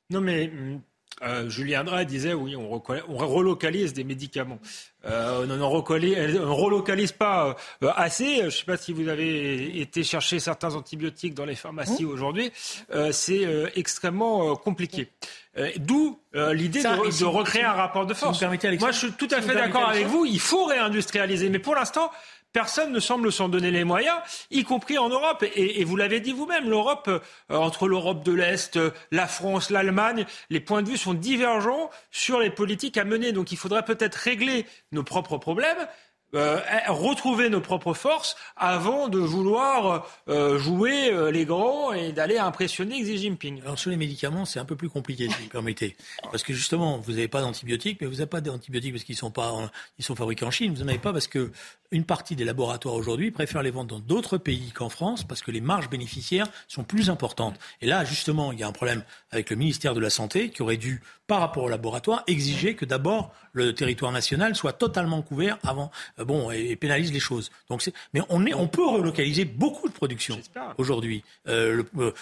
[0.08, 0.80] Non mais hum,
[1.22, 4.60] euh, Julien Drey disait oui, on, relocalise des médicaments.
[5.04, 7.56] Euh, on ne relocalise pas
[7.96, 8.36] assez.
[8.36, 12.10] Je ne sais pas si vous avez été chercher certains antibiotiques dans les pharmacies mmh.
[12.10, 12.52] aujourd'hui.
[13.10, 15.08] c'est extrêmement compliqué.
[15.58, 18.40] Euh, d'où euh, l'idée de, recréer un rapport de force.
[18.40, 20.24] Moi, je suis tout à fait d'accord avec vous.
[20.24, 22.12] Il faut réindustrialiser, mais pour l'instant,
[22.52, 24.16] personne ne semble s'en donner les moyens,
[24.52, 25.44] y compris en Europe.
[25.56, 27.20] Et, vous l'avez dit vous-même, l'Europe, euh,
[27.56, 28.78] entre l'Europe de l'Est,
[29.10, 33.32] la France, l'Allemagne, les points de vue sont divergents sur les politiques à mener.
[33.32, 35.88] Donc il faudrait peut-être régler nos propres problèmes
[36.34, 42.38] euh, retrouver nos propres forces avant de vouloir euh, jouer euh, les grands et d'aller
[42.38, 43.60] impressionner Xi Jinping.
[43.62, 45.96] Alors sur les médicaments, c'est un peu plus compliqué, si vous permettez.
[46.30, 49.30] Parce que justement, vous n'avez pas d'antibiotiques, mais vous n'avez pas d'antibiotiques parce qu'ils sont
[49.30, 50.72] pas, ils sont fabriqués en Chine.
[50.74, 51.50] Vous n'en avez pas parce que
[51.90, 55.50] une partie des laboratoires aujourd'hui préfèrent les vendre dans d'autres pays qu'en France parce que
[55.50, 57.58] les marges bénéficiaires sont plus importantes.
[57.80, 59.02] Et là, justement, il y a un problème
[59.32, 62.84] avec le ministère de la Santé qui aurait dû, par rapport aux laboratoires, exiger que
[62.84, 67.52] d'abord le territoire national soit totalement couvert avant, euh, bon, et, pénalise les choses.
[67.68, 70.40] Donc, mais on, est, on peut relocaliser beaucoup de production
[70.76, 71.22] aujourd'hui.
[71.46, 72.12] Euh, euh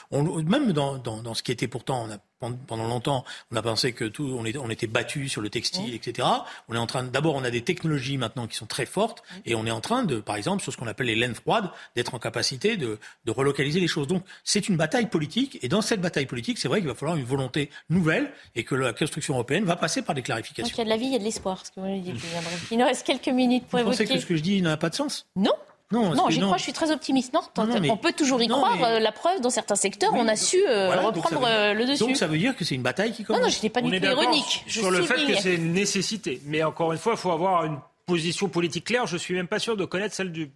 [0.45, 3.93] même dans, dans, dans, ce qui était pourtant, on a pendant longtemps, on a pensé
[3.93, 6.27] que tout, on, était, on était battu sur le textile, etc.
[6.69, 9.55] On est en train, d'abord, on a des technologies maintenant qui sont très fortes, et
[9.55, 12.15] on est en train de, par exemple, sur ce qu'on appelle les laines froides, d'être
[12.15, 14.07] en capacité de, de relocaliser les choses.
[14.07, 17.17] Donc, c'est une bataille politique, et dans cette bataille politique, c'est vrai qu'il va falloir
[17.17, 20.69] une volonté nouvelle, et que la construction européenne va passer par des clarifications.
[20.69, 22.01] Donc, il y a de la vie, il y a de l'espoir, ce que vous
[22.01, 22.23] dites.
[22.71, 24.05] Il nous reste quelques minutes pour vous évoquer.
[24.05, 25.27] Vous pensez que ce que je dis n'a pas de sens?
[25.37, 25.53] Non,
[25.91, 27.33] non, non j'y crois, je suis très optimiste.
[27.33, 28.83] Non, on peut toujours y croire.
[28.83, 32.05] Euh, la preuve, dans certains secteurs, on a su euh, reprendre euh, le dessus.
[32.05, 33.41] Donc ça veut dire que c'est une bataille qui commence.
[33.41, 34.65] Non, non, je n'étais pas du tout ironique.
[34.67, 36.43] Sur le fait que c'est une nécessité.
[36.45, 37.79] Mais encore une fois, il faut avoir une
[38.09, 40.51] position politique claire, je suis même pas sûr de connaître celle du,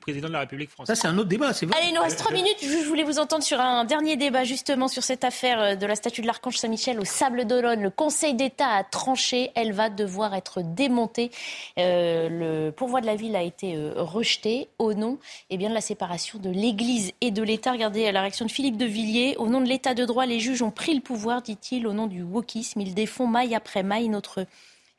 [0.00, 0.96] président de la République française.
[0.96, 1.76] Ça, c'est un autre débat, c'est vrai.
[1.78, 2.56] Allez, il nous reste trois minutes.
[2.62, 5.96] Je voulais vous entendre sur un dernier débat, justement, sur cette affaire euh, de la
[5.96, 7.82] statue de l'Archange Saint-Michel au Sable d'Olonne.
[7.82, 9.50] Le Conseil d'État a tranché.
[9.54, 11.30] Elle va devoir être démontée.
[11.78, 15.18] Euh, le pourvoi de la ville a été euh, rejeté au nom
[15.50, 17.72] eh bien, de la séparation de l'Église et de l'État.
[17.72, 19.36] Regardez la réaction de Philippe de Villiers.
[19.36, 22.06] Au nom de l'État de droit, les juges ont pris le pouvoir, dit-il, au nom
[22.06, 22.80] du wokisme.
[22.80, 24.46] Ils défont maille après maille notre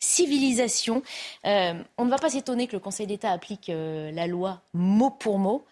[0.05, 1.01] civilisation.
[1.45, 5.09] Euh, on ne va pas s'étonner que le Conseil d'État applique euh, la loi mot
[5.09, 5.65] pour mot.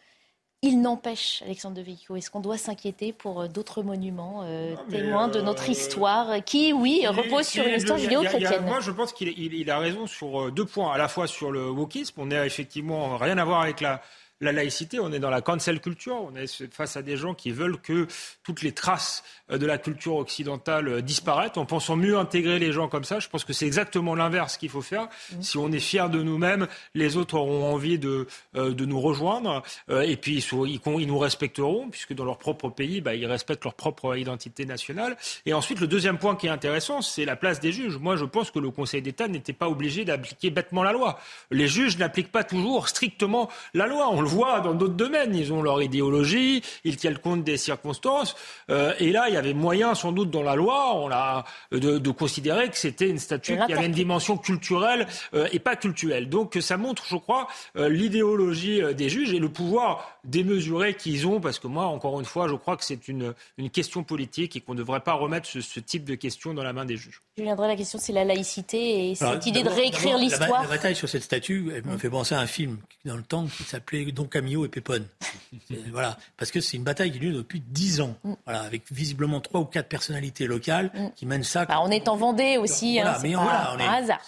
[0.66, 4.46] Il n'empêche, Alexandre de Vico, est-ce qu'on doit s'inquiéter pour euh, d'autres monuments
[4.90, 9.70] témoins de notre histoire qui, oui, reposent sur une histoire judéo-chrétienne Moi, je pense qu'il
[9.70, 10.94] a raison sur deux points.
[10.94, 14.02] À la fois sur le wokisme, on n'a effectivement rien à voir avec la,
[14.44, 17.52] la laïcité, on est dans la cancel culture, on est face à des gens qui
[17.52, 18.08] veulent que
[18.44, 21.58] toutes les traces euh, de la culture occidentale euh, disparaissent.
[21.58, 24.70] En pensant mieux intégrer les gens comme ça, je pense que c'est exactement l'inverse qu'il
[24.70, 25.04] faut faire.
[25.04, 25.42] Mmh.
[25.42, 29.64] Si on est fier de nous-mêmes, les autres auront envie de, euh, de nous rejoindre
[29.90, 33.74] et puis ils, ils, nous respecteront puisque dans leur propre pays, bah, ils respectent leur
[33.74, 35.18] propre identité nationale.
[35.46, 37.98] Et ensuite, le deuxième point qui est intéressant, c'est la place des juges.
[37.98, 41.20] Moi, je pense que le Conseil d'État n'était pas obligé d'appliquer bêtement la loi.
[41.52, 44.10] Les juges n'appliquent pas toujours strictement la loi.
[44.10, 45.36] On le voit dans d'autres domaines.
[45.36, 48.36] Ils ont leur idéologie, ils tiennent compte des circonstances.
[48.70, 51.98] Euh, et là, il y avait moyen, sans doute, dans la loi, on a, de,
[51.98, 56.30] de considérer que c'était une statue qui avait une dimension culturelle euh, et pas culturelle.
[56.30, 61.28] Donc, ça montre, je crois, euh, l'idéologie euh, des juges et le pouvoir démesuré qu'ils
[61.28, 64.56] ont, parce que moi, encore une fois, je crois que c'est une, une question politique
[64.56, 66.96] et qu'on ne devrait pas remettre ce, ce, type de questions dans la main des
[66.96, 67.22] juges.
[67.38, 70.64] Je viendrai la question, c'est la laïcité et cette idée de réécrire l'histoire.
[70.64, 73.46] La, bataille sur cette statue, elle me fait penser à un film dans le temps
[73.46, 75.06] qui s'appelait Don Camillo et Pépone.
[75.92, 78.34] voilà, parce que c'est une bataille qui dure depuis dix ans, mm.
[78.46, 81.08] voilà, avec visiblement trois ou quatre personnalités locales mm.
[81.16, 81.66] qui mènent ça.
[81.66, 84.22] Bah, on est en Vendée aussi, hein, mais pas, un hasard.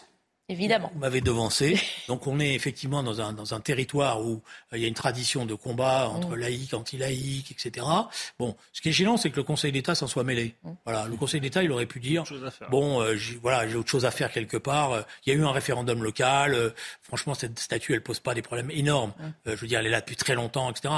[0.48, 0.92] Évidemment.
[0.94, 1.80] Vous m'avez devancé.
[2.08, 4.34] Donc on est effectivement dans un, dans un territoire où
[4.74, 6.36] euh, il y a une tradition de combat entre mm.
[6.36, 7.86] laïcs, anti-laïcs, etc.
[8.38, 10.54] Bon, ce qui est gênant, c'est que le Conseil d'État s'en soit mêlé.
[10.64, 10.72] Mm.
[10.86, 12.24] Voilà, le Conseil d'État, il aurait pu dire,
[12.70, 14.92] bon, euh, voilà, j'ai autre chose à faire quelque part.
[14.92, 16.74] Euh, il y a eu un référendum local.
[17.02, 19.14] franchement, cette statue, elle pose pas des problèmes énormes.
[19.18, 19.32] Mm.
[19.48, 20.94] je veux dire, elle est là depuis très longtemps, etc.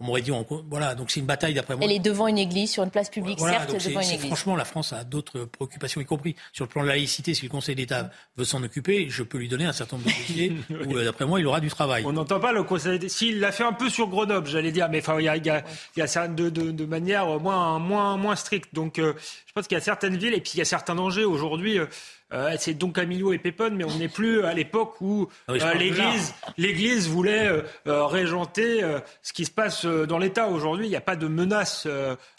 [0.00, 0.32] On m'aurait dit,
[0.70, 1.84] voilà, donc c'est une bataille d'après moi.
[1.84, 4.26] Elle est devant une église, sur une place publique, certes, devant une église.
[4.28, 7.42] Franchement, la France a d'autres préoccupations, y compris sur le plan de la laïcité, si
[7.42, 10.52] le Conseil d'État veut s'en occuper je peux lui donner un certain nombre de dossiers
[10.70, 12.04] où, euh, d'après moi, il aura du travail.
[12.06, 13.10] On n'entend pas le Conseil.
[13.10, 15.64] S'il l'a fait un peu sur Grenoble, j'allais dire, mais il y a, y a,
[15.96, 18.74] y a de, de, de, manière moins, moins, moins stricte.
[18.74, 19.14] Donc, euh,
[19.46, 21.78] je pense qu'il y a certaines villes, et puis il y a certains dangers aujourd'hui.
[21.78, 21.86] Euh,
[22.32, 25.74] euh, c'est donc Camillo et Pépone, mais on n'est plus à l'époque où ah euh,
[25.74, 27.48] l'Église, l'Église voulait
[27.86, 28.82] euh, régenter
[29.22, 30.48] ce qui se passe dans l'État.
[30.48, 31.86] Aujourd'hui, il n'y a pas de menace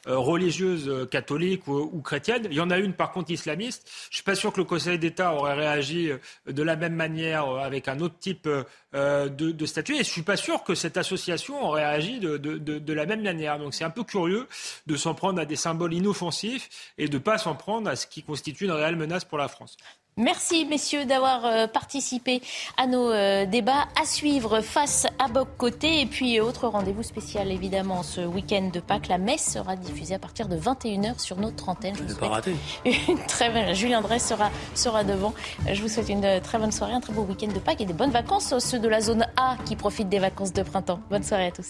[0.05, 2.47] religieuse catholique ou, ou, chrétienne.
[2.49, 3.89] Il y en a une, par contre, islamiste.
[4.09, 6.11] Je suis pas sûr que le Conseil d'État aurait réagi
[6.47, 8.49] de la même manière avec un autre type
[8.93, 9.95] de, de, statut.
[9.95, 13.21] Et je suis pas sûr que cette association aurait réagi de, de, de la même
[13.21, 13.57] manière.
[13.57, 14.47] Donc c'est un peu curieux
[14.85, 18.23] de s'en prendre à des symboles inoffensifs et de pas s'en prendre à ce qui
[18.23, 19.76] constitue une réelle menace pour la France.
[20.18, 22.41] Merci, messieurs, d'avoir euh, participé
[22.76, 23.88] à nos euh, débats.
[24.01, 26.01] À suivre face à Boc Côté.
[26.01, 29.09] Et puis, autre rendez-vous spécial, évidemment, ce week-end de Pâques.
[29.09, 31.95] La messe sera diffusée à partir de 21h sur notre antenne.
[31.95, 32.55] Je ne pas rater.
[32.84, 33.76] Une très bonne...
[33.76, 35.36] Julien Drey sera, sera devant.
[35.72, 37.93] Je vous souhaite une très bonne soirée, un très beau week-end de Pâques et des
[37.93, 40.99] bonnes vacances, ceux de la zone A qui profitent des vacances de printemps.
[41.11, 41.70] Bonne soirée à tous.